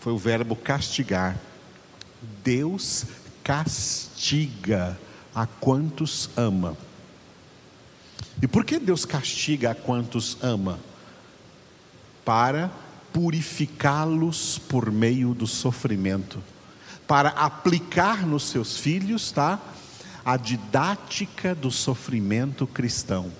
foi 0.00 0.12
o 0.12 0.18
verbo 0.18 0.54
castigar. 0.54 1.38
Deus 2.44 3.04
castiga 3.42 4.98
a 5.34 5.46
quantos 5.46 6.30
ama. 6.36 6.76
E 8.40 8.46
por 8.46 8.64
que 8.64 8.78
Deus 8.78 9.04
castiga 9.04 9.72
a 9.72 9.74
quantos 9.74 10.38
ama? 10.42 10.78
Para 12.24 12.70
purificá-los 13.12 14.58
por 14.58 14.90
meio 14.90 15.34
do 15.34 15.46
sofrimento, 15.46 16.42
para 17.06 17.30
aplicar 17.30 18.26
nos 18.26 18.44
seus 18.44 18.78
filhos, 18.78 19.30
tá? 19.30 19.60
A 20.24 20.36
didática 20.36 21.54
do 21.54 21.70
sofrimento 21.70 22.66
cristão. 22.66 23.30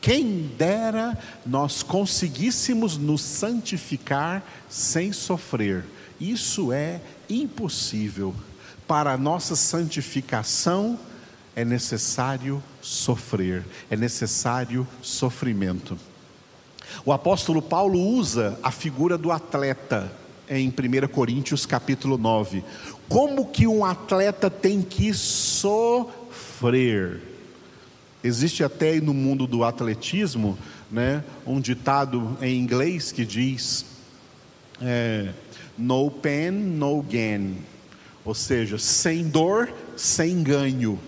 Quem 0.00 0.50
dera 0.56 1.18
nós 1.44 1.82
conseguíssemos 1.82 2.96
nos 2.96 3.20
santificar 3.20 4.42
sem 4.68 5.12
sofrer. 5.12 5.84
Isso 6.18 6.72
é 6.72 7.00
impossível. 7.28 8.34
Para 8.86 9.12
a 9.12 9.18
nossa 9.18 9.54
santificação, 9.54 10.98
é 11.54 11.64
necessário 11.64 12.62
sofrer, 12.80 13.64
é 13.90 13.96
necessário 13.96 14.86
sofrimento. 15.02 15.98
O 17.04 17.12
apóstolo 17.12 17.60
Paulo 17.62 18.00
usa 18.00 18.58
a 18.62 18.70
figura 18.70 19.18
do 19.18 19.30
atleta 19.30 20.10
em 20.48 20.68
1 20.68 20.72
Coríntios 21.08 21.66
capítulo 21.66 22.16
9. 22.18 22.64
Como 23.08 23.46
que 23.46 23.66
um 23.66 23.84
atleta 23.84 24.50
tem 24.50 24.82
que 24.82 25.12
sofrer? 25.14 26.10
Existe 28.22 28.62
até 28.62 29.00
no 29.00 29.14
mundo 29.14 29.46
do 29.46 29.64
atletismo, 29.64 30.58
né, 30.90 31.24
um 31.46 31.60
ditado 31.60 32.36
em 32.42 32.58
inglês 32.58 33.12
que 33.12 33.24
diz: 33.24 33.86
é, 34.80 35.30
no 35.76 36.10
pain, 36.10 36.50
no 36.50 37.02
gain, 37.02 37.56
ou 38.24 38.34
seja, 38.34 38.78
sem 38.78 39.28
dor, 39.28 39.72
sem 39.96 40.42
ganho. 40.42 40.98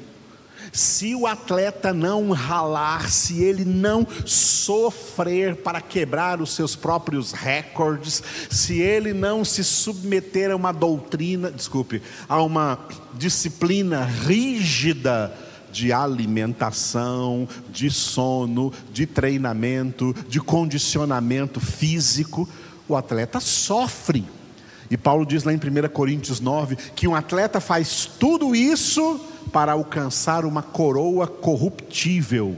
Se 0.72 1.14
o 1.14 1.27
atleta 1.27 1.92
não 1.92 2.31
ralar, 2.31 3.11
se 3.11 3.42
ele 3.42 3.62
não 3.62 4.07
sofrer 4.25 5.57
para 5.57 5.83
quebrar 5.83 6.40
os 6.40 6.55
seus 6.55 6.75
próprios 6.75 7.33
recordes, 7.33 8.22
se 8.48 8.81
ele 8.81 9.12
não 9.12 9.44
se 9.44 9.62
submeter 9.62 10.51
a 10.51 10.57
uma 10.57 10.72
doutrina, 10.72 11.51
desculpe, 11.51 12.01
a 12.27 12.40
uma 12.40 12.79
disciplina 13.12 14.03
rígida 14.03 15.31
de 15.72 15.92
alimentação, 15.92 17.48
de 17.72 17.90
sono, 17.90 18.72
de 18.92 19.06
treinamento, 19.06 20.14
de 20.28 20.40
condicionamento 20.40 21.58
físico, 21.58 22.48
o 22.88 22.94
atleta 22.94 23.40
sofre. 23.40 24.24
E 24.90 24.96
Paulo 24.96 25.24
diz 25.24 25.42
lá 25.44 25.52
em 25.52 25.56
1 25.56 25.88
Coríntios 25.88 26.38
9 26.38 26.76
que 26.94 27.08
um 27.08 27.14
atleta 27.14 27.61
faz 27.61 28.04
tudo 28.04 28.54
isso 28.54 29.18
para 29.50 29.72
alcançar 29.72 30.44
uma 30.44 30.62
coroa 30.62 31.26
corruptível. 31.26 32.56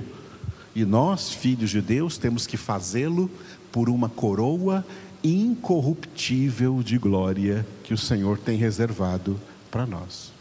E 0.75 0.85
nós, 0.85 1.31
filhos 1.31 1.71
de 1.71 1.81
Deus, 1.81 2.19
temos 2.19 2.47
que 2.47 2.57
fazê-lo 2.57 3.31
por 3.71 3.89
uma 3.89 4.09
coroa 4.09 4.85
incorruptível 5.23 6.83
de 6.83 6.99
glória 6.99 7.65
que 7.85 7.95
o 7.95 7.99
Senhor 7.99 8.39
tem 8.39 8.59
reservado 8.59 9.41
para 9.71 9.87
nós. 9.87 10.33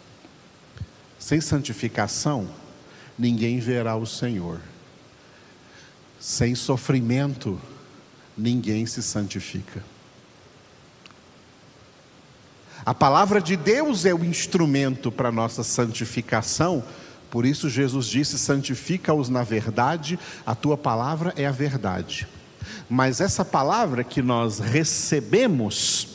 Sem 1.17 1.39
santificação, 1.39 2.47
ninguém 3.17 3.59
verá 3.59 3.95
o 3.95 4.05
Senhor. 4.05 4.59
Sem 6.19 6.55
sofrimento, 6.55 7.59
ninguém 8.37 8.85
se 8.85 9.03
santifica. 9.03 9.83
A 12.85 12.93
palavra 12.93 13.41
de 13.41 13.55
Deus 13.55 14.05
é 14.05 14.13
o 14.13 14.25
instrumento 14.25 15.11
para 15.11 15.31
nossa 15.31 15.63
santificação, 15.63 16.83
por 17.29 17.45
isso 17.45 17.69
Jesus 17.69 18.07
disse: 18.07 18.37
santifica-os 18.37 19.29
na 19.29 19.41
verdade, 19.41 20.19
a 20.45 20.53
tua 20.53 20.77
palavra 20.77 21.33
é 21.37 21.45
a 21.45 21.51
verdade. 21.51 22.27
Mas 22.89 23.21
essa 23.21 23.45
palavra 23.45 24.03
que 24.03 24.21
nós 24.21 24.59
recebemos, 24.59 26.12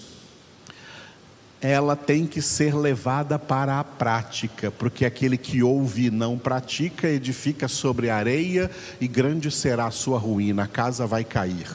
ela 1.60 1.96
tem 1.96 2.26
que 2.26 2.40
ser 2.40 2.74
levada 2.74 3.38
para 3.38 3.80
a 3.80 3.84
prática, 3.84 4.70
porque 4.70 5.04
aquele 5.04 5.36
que 5.36 5.62
ouve 5.62 6.06
e 6.06 6.10
não 6.10 6.38
pratica 6.38 7.08
edifica 7.08 7.66
sobre 7.66 8.10
areia 8.10 8.70
e 9.00 9.08
grande 9.08 9.50
será 9.50 9.86
a 9.86 9.90
sua 9.90 10.18
ruína, 10.18 10.64
a 10.64 10.68
casa 10.68 11.06
vai 11.06 11.24
cair. 11.24 11.68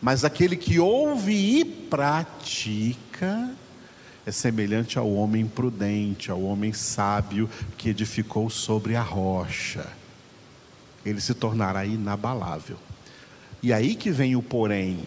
Mas 0.00 0.24
aquele 0.24 0.56
que 0.56 0.78
ouve 0.78 1.32
e 1.32 1.64
pratica, 1.64 3.50
é 4.26 4.30
semelhante 4.30 4.98
ao 4.98 5.10
homem 5.12 5.46
prudente, 5.46 6.30
ao 6.30 6.42
homem 6.42 6.72
sábio 6.72 7.48
que 7.76 7.90
edificou 7.90 8.48
sobre 8.48 8.96
a 8.96 9.02
rocha. 9.02 9.86
Ele 11.04 11.20
se 11.20 11.34
tornará 11.34 11.84
inabalável. 11.84 12.78
E 13.62 13.72
aí 13.72 13.94
que 13.94 14.10
vem 14.10 14.36
o 14.36 14.42
porém. 14.42 15.00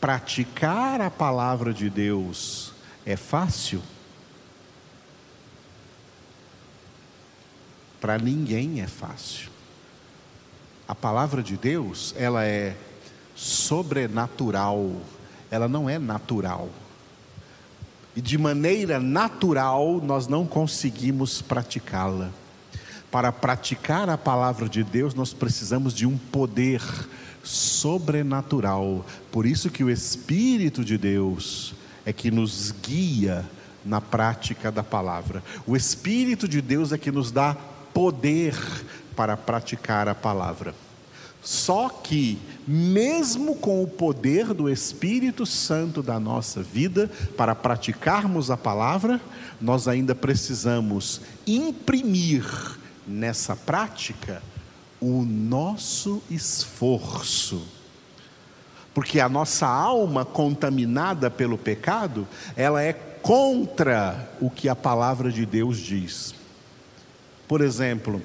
Praticar 0.00 1.00
a 1.00 1.10
palavra 1.10 1.72
de 1.74 1.90
Deus 1.90 2.72
é 3.04 3.16
fácil? 3.16 3.82
Para 8.00 8.16
ninguém 8.16 8.80
é 8.80 8.86
fácil. 8.86 9.50
A 10.86 10.94
palavra 10.94 11.42
de 11.42 11.56
Deus, 11.56 12.14
ela 12.16 12.44
é 12.44 12.76
sobrenatural, 13.34 14.90
ela 15.50 15.68
não 15.68 15.90
é 15.90 15.98
natural. 15.98 16.68
E 18.14 18.20
de 18.20 18.38
maneira 18.38 18.98
natural 18.98 20.00
nós 20.00 20.26
não 20.26 20.46
conseguimos 20.46 21.42
praticá-la. 21.42 22.30
Para 23.10 23.32
praticar 23.32 24.08
a 24.08 24.18
palavra 24.18 24.68
de 24.68 24.84
Deus, 24.84 25.14
nós 25.14 25.32
precisamos 25.32 25.94
de 25.94 26.06
um 26.06 26.16
poder 26.16 26.82
sobrenatural. 27.48 29.06
Por 29.32 29.46
isso 29.46 29.70
que 29.70 29.82
o 29.82 29.88
Espírito 29.88 30.84
de 30.84 30.98
Deus 30.98 31.74
é 32.04 32.12
que 32.12 32.30
nos 32.30 32.70
guia 32.70 33.44
na 33.84 34.02
prática 34.02 34.70
da 34.70 34.82
palavra. 34.82 35.42
O 35.66 35.74
Espírito 35.74 36.46
de 36.46 36.60
Deus 36.60 36.92
é 36.92 36.98
que 36.98 37.10
nos 37.10 37.30
dá 37.30 37.56
poder 37.94 38.54
para 39.16 39.34
praticar 39.34 40.08
a 40.08 40.14
palavra. 40.14 40.74
Só 41.42 41.88
que, 41.88 42.38
mesmo 42.66 43.56
com 43.56 43.82
o 43.82 43.88
poder 43.88 44.52
do 44.52 44.68
Espírito 44.68 45.46
Santo 45.46 46.02
da 46.02 46.20
nossa 46.20 46.62
vida, 46.62 47.10
para 47.34 47.54
praticarmos 47.54 48.50
a 48.50 48.58
palavra, 48.58 49.18
nós 49.58 49.88
ainda 49.88 50.14
precisamos 50.14 51.22
imprimir 51.46 52.44
nessa 53.06 53.56
prática 53.56 54.42
o 55.00 55.24
nosso 55.24 56.22
esforço. 56.30 57.62
Porque 58.94 59.20
a 59.20 59.28
nossa 59.28 59.66
alma 59.66 60.24
contaminada 60.24 61.30
pelo 61.30 61.56
pecado, 61.56 62.26
ela 62.56 62.82
é 62.82 62.92
contra 62.92 64.28
o 64.40 64.50
que 64.50 64.68
a 64.68 64.74
palavra 64.74 65.30
de 65.30 65.46
Deus 65.46 65.78
diz. 65.78 66.34
Por 67.46 67.60
exemplo, 67.60 68.20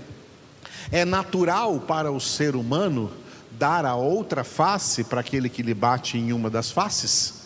é 0.91 1.05
natural 1.05 1.79
para 1.79 2.12
o 2.12 2.19
ser 2.19 2.55
humano 2.55 3.12
dar 3.51 3.86
a 3.86 3.95
outra 3.95 4.43
face 4.43 5.03
para 5.03 5.21
aquele 5.21 5.47
que 5.47 5.62
lhe 5.62 5.73
bate 5.73 6.17
em 6.17 6.33
uma 6.33 6.49
das 6.49 6.71
faces? 6.71 7.43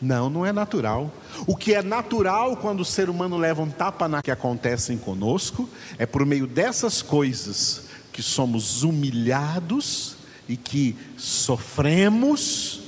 Não, 0.00 0.28
não 0.28 0.44
é 0.44 0.52
natural. 0.52 1.10
O 1.46 1.56
que 1.56 1.72
é 1.72 1.82
natural 1.82 2.56
quando 2.56 2.80
o 2.80 2.84
ser 2.84 3.08
humano 3.08 3.38
leva 3.38 3.62
um 3.62 3.70
tapa 3.70 4.06
na 4.06 4.22
que 4.22 4.30
acontecem 4.30 4.98
conosco, 4.98 5.68
é 5.98 6.04
por 6.04 6.26
meio 6.26 6.46
dessas 6.46 7.00
coisas 7.00 7.93
que 8.14 8.22
somos 8.22 8.82
humilhados 8.82 10.16
e 10.48 10.56
que 10.56 10.96
sofremos, 11.18 12.80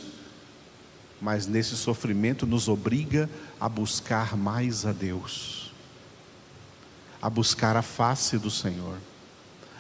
mas 1.21 1.47
nesse 1.47 1.77
sofrimento 1.77 2.47
nos 2.47 2.67
obriga 2.67 3.29
a 3.61 3.69
buscar 3.69 4.39
mais 4.39 4.87
a 4.87 4.93
Deus, 4.93 5.71
a 7.21 7.29
buscar 7.29 7.77
a 7.77 7.83
face 7.83 8.39
do 8.39 8.51
Senhor 8.51 8.97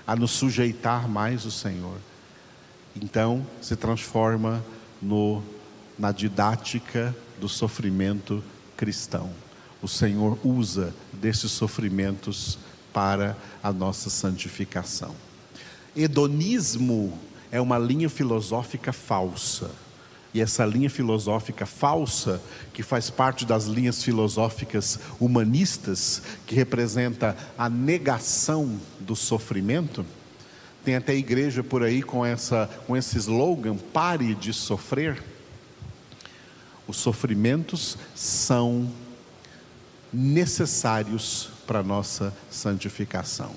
a 0.07 0.15
nos 0.15 0.31
sujeitar 0.31 1.09
mais 1.09 1.45
o 1.45 1.51
Senhor. 1.51 1.99
Então 2.95 3.45
se 3.61 3.75
transforma 3.75 4.65
no, 5.03 5.43
na 5.99 6.13
didática 6.13 7.15
do 7.41 7.49
sofrimento 7.49 8.43
cristão. 8.77 9.31
O 9.83 9.89
Senhor 9.89 10.39
usa 10.45 10.95
desses 11.13 11.51
sofrimentos 11.51 12.59
para 12.93 13.37
a 13.63 13.73
nossa 13.73 14.09
santificação. 14.09 15.15
Hedonismo 15.97 17.19
é 17.51 17.61
uma 17.61 17.79
linha 17.79 18.09
filosófica 18.09 18.93
falsa 18.93 19.71
e 20.37 20.41
essa 20.43 20.67
linha 20.67 20.91
filosófica 20.91 21.65
falsa, 21.65 22.43
que 22.75 22.83
faz 22.83 23.09
parte 23.09 23.47
das 23.47 23.65
linhas 23.65 24.03
filosóficas 24.03 24.99
humanistas, 25.19 26.21
que 26.47 26.55
representa 26.55 27.35
a 27.57 27.71
negação 27.71 28.79
do 29.01 29.17
sofrimento, 29.17 30.05
tem 30.85 30.95
até 30.95 31.15
igreja 31.15 31.65
por 31.65 31.83
aí 31.83 32.03
com, 32.03 32.23
essa, 32.23 32.69
com 32.87 32.95
esse 32.95 33.17
slogan: 33.17 33.79
pare 33.79 34.35
de 34.35 34.53
sofrer. 34.53 35.23
Os 36.87 36.99
sofrimentos 36.99 37.97
são 38.15 38.93
necessários 40.13 41.49
para 41.67 41.79
a 41.79 41.83
nossa 41.83 42.31
santificação. 42.51 43.53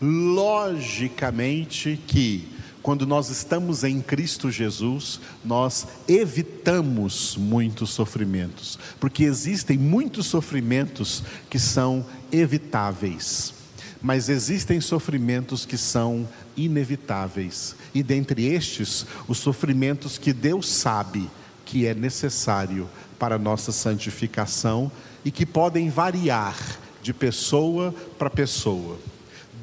Logicamente 0.00 1.98
que 2.06 2.54
quando 2.84 3.06
nós 3.06 3.30
estamos 3.30 3.82
em 3.82 4.02
Cristo 4.02 4.50
Jesus, 4.50 5.18
nós 5.42 5.86
evitamos 6.06 7.34
muitos 7.34 7.88
sofrimentos, 7.88 8.78
porque 9.00 9.24
existem 9.24 9.78
muitos 9.78 10.26
sofrimentos 10.26 11.24
que 11.48 11.58
são 11.58 12.04
evitáveis, 12.30 13.54
mas 14.02 14.28
existem 14.28 14.82
sofrimentos 14.82 15.64
que 15.64 15.78
são 15.78 16.28
inevitáveis, 16.54 17.74
e 17.94 18.02
dentre 18.02 18.44
estes, 18.44 19.06
os 19.26 19.38
sofrimentos 19.38 20.18
que 20.18 20.34
Deus 20.34 20.68
sabe 20.68 21.30
que 21.64 21.86
é 21.86 21.94
necessário 21.94 22.86
para 23.18 23.36
a 23.36 23.38
nossa 23.38 23.72
santificação 23.72 24.92
e 25.24 25.30
que 25.30 25.46
podem 25.46 25.88
variar 25.88 26.54
de 27.02 27.14
pessoa 27.14 27.94
para 28.18 28.28
pessoa. 28.28 28.98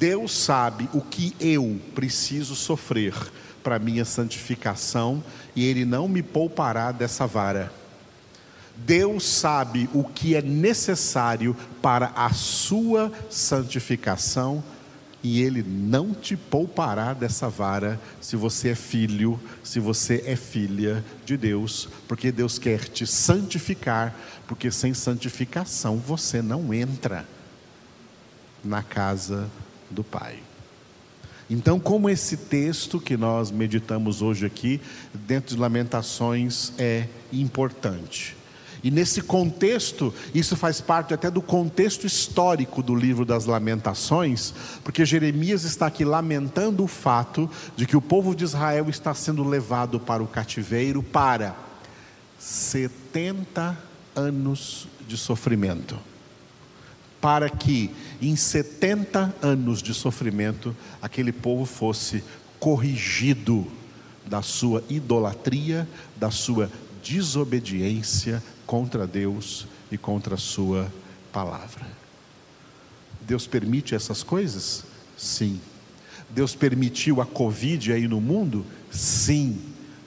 Deus 0.02 0.32
sabe 0.32 0.90
o 0.92 1.00
que 1.00 1.32
eu 1.38 1.80
preciso 1.94 2.56
sofrer 2.56 3.14
para 3.62 3.78
minha 3.78 4.04
santificação 4.04 5.22
e 5.54 5.64
Ele 5.64 5.84
não 5.84 6.08
me 6.08 6.24
poupará 6.24 6.90
dessa 6.90 7.24
vara. 7.24 7.72
Deus 8.78 9.24
sabe 9.24 9.88
o 9.94 10.02
que 10.02 10.34
é 10.34 10.42
necessário 10.42 11.56
para 11.80 12.06
a 12.16 12.32
sua 12.32 13.12
santificação 13.30 14.64
e 15.22 15.40
Ele 15.40 15.62
não 15.62 16.12
te 16.12 16.36
poupará 16.36 17.14
dessa 17.14 17.48
vara 17.48 18.00
se 18.20 18.34
você 18.34 18.70
é 18.70 18.74
filho, 18.74 19.38
se 19.62 19.78
você 19.78 20.24
é 20.26 20.34
filha 20.34 21.04
de 21.24 21.36
Deus, 21.36 21.88
porque 22.08 22.32
Deus 22.32 22.58
quer 22.58 22.88
te 22.88 23.06
santificar, 23.06 24.12
porque 24.48 24.68
sem 24.68 24.94
santificação 24.94 25.96
você 25.96 26.42
não 26.42 26.74
entra 26.74 27.24
na 28.64 28.82
casa 28.82 29.48
do 29.92 30.02
Pai. 30.02 30.38
Então, 31.48 31.78
como 31.78 32.08
esse 32.08 32.36
texto 32.36 32.98
que 32.98 33.16
nós 33.16 33.50
meditamos 33.50 34.22
hoje 34.22 34.46
aqui, 34.46 34.80
dentro 35.12 35.54
de 35.54 35.60
Lamentações, 35.60 36.72
é 36.78 37.06
importante. 37.32 38.36
E 38.82 38.90
nesse 38.90 39.20
contexto, 39.20 40.12
isso 40.34 40.56
faz 40.56 40.80
parte 40.80 41.14
até 41.14 41.30
do 41.30 41.42
contexto 41.42 42.06
histórico 42.06 42.82
do 42.82 42.94
livro 42.94 43.24
das 43.24 43.44
Lamentações, 43.44 44.52
porque 44.82 45.04
Jeremias 45.04 45.64
está 45.64 45.86
aqui 45.86 46.04
lamentando 46.04 46.82
o 46.82 46.88
fato 46.88 47.50
de 47.76 47.86
que 47.86 47.96
o 47.96 48.00
povo 48.00 48.34
de 48.34 48.44
Israel 48.44 48.88
está 48.88 49.14
sendo 49.14 49.44
levado 49.44 50.00
para 50.00 50.22
o 50.22 50.26
cativeiro 50.26 51.02
para 51.02 51.54
70 52.38 53.78
anos 54.16 54.88
de 55.06 55.16
sofrimento 55.16 56.11
para 57.22 57.48
que 57.48 57.90
em 58.20 58.34
70 58.34 59.32
anos 59.40 59.80
de 59.80 59.94
sofrimento 59.94 60.76
aquele 61.00 61.30
povo 61.30 61.64
fosse 61.64 62.24
corrigido 62.58 63.64
da 64.26 64.42
sua 64.42 64.82
idolatria, 64.90 65.88
da 66.16 66.32
sua 66.32 66.68
desobediência 67.02 68.42
contra 68.66 69.06
Deus 69.06 69.68
e 69.90 69.96
contra 69.96 70.34
a 70.34 70.38
sua 70.38 70.92
palavra. 71.32 71.86
Deus 73.20 73.46
permite 73.46 73.94
essas 73.94 74.24
coisas? 74.24 74.82
Sim. 75.16 75.60
Deus 76.28 76.56
permitiu 76.56 77.20
a 77.20 77.26
Covid 77.26 77.92
aí 77.92 78.08
no 78.08 78.20
mundo? 78.20 78.66
Sim. 78.90 79.60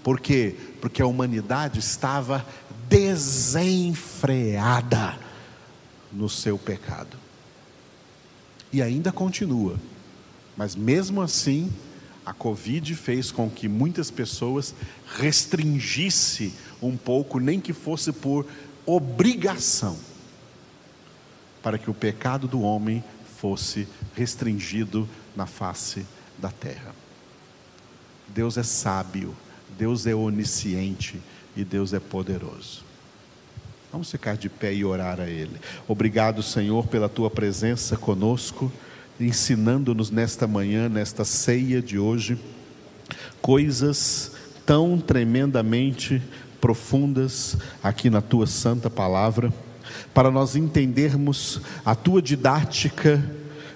Por 0.04 0.20
quê? 0.20 0.54
Porque 0.82 1.02
a 1.02 1.08
humanidade 1.08 1.80
estava 1.80 2.46
desenfreada 2.90 3.86
no 6.16 6.30
seu 6.30 6.58
pecado. 6.58 7.18
E 8.72 8.82
ainda 8.82 9.12
continua, 9.12 9.78
mas 10.58 10.76
mesmo 10.76 11.22
assim, 11.22 11.72
a 12.26 12.34
Covid 12.34 12.96
fez 12.96 13.32
com 13.32 13.50
que 13.50 13.68
muitas 13.68 14.10
pessoas 14.10 14.74
restringisse 15.18 16.54
um 16.82 16.98
pouco, 16.98 17.40
nem 17.40 17.60
que 17.60 17.74
fosse 17.74 18.12
por 18.12 18.48
obrigação, 18.86 19.98
para 21.62 21.78
que 21.78 21.90
o 21.90 21.94
pecado 21.94 22.48
do 22.48 22.62
homem 22.62 23.04
fosse 23.38 23.88
restringido 24.16 25.08
na 25.36 25.46
face 25.46 26.06
da 26.38 26.50
terra. 26.50 26.96
Deus 28.28 28.58
é 28.58 28.64
sábio, 28.64 29.36
Deus 29.78 30.08
é 30.08 30.16
onisciente 30.16 31.22
e 31.56 31.64
Deus 31.64 31.94
é 31.94 32.00
poderoso. 32.00 32.85
Vamos 33.96 34.12
ficar 34.12 34.36
de 34.36 34.50
pé 34.50 34.74
e 34.74 34.84
orar 34.84 35.22
a 35.22 35.30
Ele. 35.30 35.56
Obrigado, 35.88 36.44
Senhor, 36.44 36.86
pela 36.86 37.08
tua 37.08 37.30
presença 37.30 37.96
conosco, 37.96 38.70
ensinando-nos 39.18 40.12
nesta 40.12 40.46
manhã, 40.46 40.90
nesta 40.90 41.24
ceia 41.24 41.82
de 41.82 41.98
hoje, 41.98 42.38
coisas 43.42 44.34
tão 44.66 45.00
tremendamente 45.00 46.22
profundas 46.60 47.56
aqui 47.82 48.10
na 48.10 48.20
tua 48.20 48.46
santa 48.46 48.90
palavra, 48.90 49.54
para 50.14 50.30
nós 50.30 50.58
entendermos 50.58 51.62
a 51.86 51.96
tua 51.96 52.22
didática, 52.22 53.24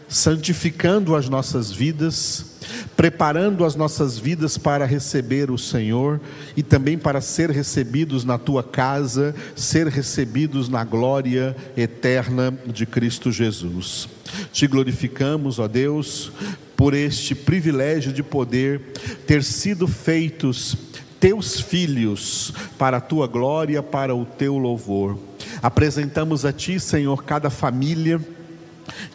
santificando 0.09 1.15
as 1.15 1.29
nossas 1.29 1.71
vidas, 1.71 2.57
preparando 2.97 3.63
as 3.63 3.75
nossas 3.75 4.17
vidas 4.17 4.57
para 4.57 4.85
receber 4.85 5.51
o 5.51 5.57
Senhor 5.57 6.19
e 6.57 6.63
também 6.63 6.97
para 6.97 7.21
ser 7.21 7.51
recebidos 7.51 8.25
na 8.25 8.37
tua 8.37 8.63
casa, 8.63 9.35
ser 9.55 9.87
recebidos 9.87 10.67
na 10.67 10.83
glória 10.83 11.55
eterna 11.77 12.51
de 12.65 12.85
Cristo 12.87 13.31
Jesus. 13.31 14.09
Te 14.51 14.67
glorificamos, 14.67 15.59
ó 15.59 15.67
Deus, 15.67 16.31
por 16.75 16.93
este 16.93 17.35
privilégio 17.35 18.11
de 18.11 18.23
poder 18.23 18.81
ter 19.27 19.43
sido 19.43 19.87
feitos 19.87 20.75
teus 21.19 21.59
filhos 21.59 22.53
para 22.77 22.97
a 22.97 23.01
tua 23.01 23.27
glória, 23.27 23.83
para 23.83 24.15
o 24.15 24.25
teu 24.25 24.57
louvor. 24.57 25.19
Apresentamos 25.61 26.45
a 26.45 26.53
ti, 26.53 26.79
Senhor, 26.79 27.23
cada 27.25 27.49
família 27.49 28.21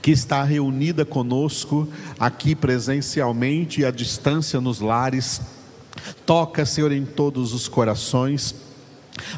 que 0.00 0.10
está 0.10 0.42
reunida 0.42 1.04
conosco 1.04 1.88
aqui 2.18 2.54
presencialmente 2.54 3.80
e 3.80 3.84
à 3.84 3.90
distância 3.90 4.60
nos 4.60 4.80
lares. 4.80 5.40
Toca, 6.26 6.66
Senhor, 6.66 6.92
em 6.92 7.04
todos 7.04 7.52
os 7.52 7.68
corações. 7.68 8.54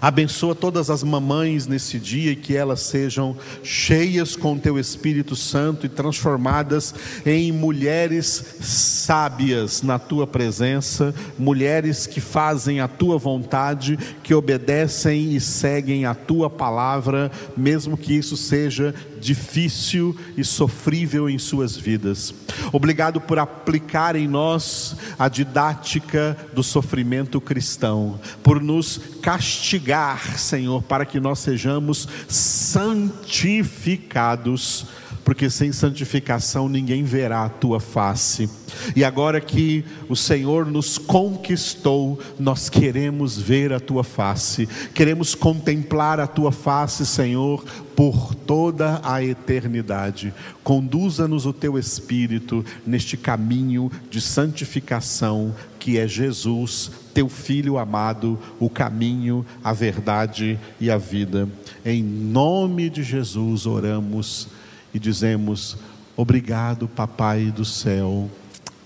Abençoa 0.01 0.55
todas 0.55 0.89
as 0.89 1.03
mamães 1.03 1.67
nesse 1.67 1.99
dia 1.99 2.33
e 2.33 2.37
que 2.37 2.57
elas 2.57 2.81
sejam 2.81 3.37
cheias 3.63 4.35
com 4.35 4.59
teu 4.59 4.79
Espírito 4.79 5.37
Santo 5.37 5.85
e 5.85 5.89
transformadas 5.89 6.95
em 7.25 7.53
mulheres 7.53 8.57
sábias 8.61 9.83
na 9.83 9.99
tua 9.99 10.27
presença, 10.27 11.15
mulheres 11.39 12.07
que 12.07 12.21
fazem 12.21 12.81
a 12.81 12.89
tua 12.89 13.19
vontade, 13.19 13.99
que 14.23 14.35
obedecem 14.35 15.35
e 15.35 15.41
seguem 15.41 16.07
a 16.07 16.15
tua 16.15 16.49
palavra, 16.49 17.31
mesmo 17.57 17.99
que 17.99 18.15
isso 18.15 18.37
seja 18.37 18.95
difícil 19.21 20.17
e 20.37 20.45
sofrível 20.45 21.29
em 21.29 21.39
suas 21.39 21.77
vidas. 21.77 22.33
Obrigado 22.73 23.21
por 23.21 23.39
aplicar 23.39 24.17
em 24.17 24.27
nós 24.29 24.97
a 25.19 25.29
didática 25.29 26.37
do 26.53 26.63
sofrimento 26.63 27.41
cristão, 27.41 28.21
por 28.43 28.61
nos 28.61 29.01
castigar, 29.23 30.39
Senhor, 30.39 30.83
para 30.83 31.05
que 31.05 31.21
nós 31.21 31.41
sejamos 31.41 32.09
santificados 32.29 34.87
porque 35.27 35.51
sem 35.51 35.73
santificação 35.73 36.69
ninguém 36.69 37.03
verá 37.03 37.45
a 37.45 37.49
tua 37.49 37.81
face. 37.81 38.49
E 38.95 39.03
agora 39.03 39.41
que 39.41 39.85
o 40.09 40.15
Senhor 40.15 40.65
nos 40.65 40.99
conquistou, 40.99 42.21
nós 42.39 42.69
queremos 42.69 43.37
ver 43.37 43.73
a 43.73 43.81
tua 43.81 44.05
face, 44.05 44.69
queremos 44.95 45.35
contemplar 45.35 46.21
a 46.21 46.29
tua 46.29 46.53
face, 46.53 47.05
Senhor, 47.05 47.65
por 47.97 48.37
toda 48.37 49.01
a 49.03 49.21
eternidade. 49.21 50.33
Conduza-nos 50.63 51.45
o 51.45 51.53
teu 51.53 51.77
Espírito 51.77 52.65
neste 52.87 53.17
caminho 53.17 53.91
de 54.09 54.21
santificação 54.21 55.53
que 55.81 55.99
é 55.99 56.07
Jesus, 56.07 56.91
teu 57.13 57.29
Filho 57.29 57.79
amado, 57.79 58.39
o 58.61 58.71
caminho, 58.71 59.45
a 59.63 59.73
verdade 59.73 60.57
e 60.81 60.89
a 60.89 60.99
vida. 60.99 61.49
Em 61.85 62.03
nome 62.03 62.89
de 62.89 63.03
Jesus 63.03 63.67
oramos 63.67 64.49
e 64.97 64.99
dizemos: 64.99 65.77
Obrigado, 66.17 66.89
Papai 66.89 67.51
do 67.51 67.65
céu. 67.65 68.31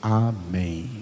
Amém. 0.02 0.99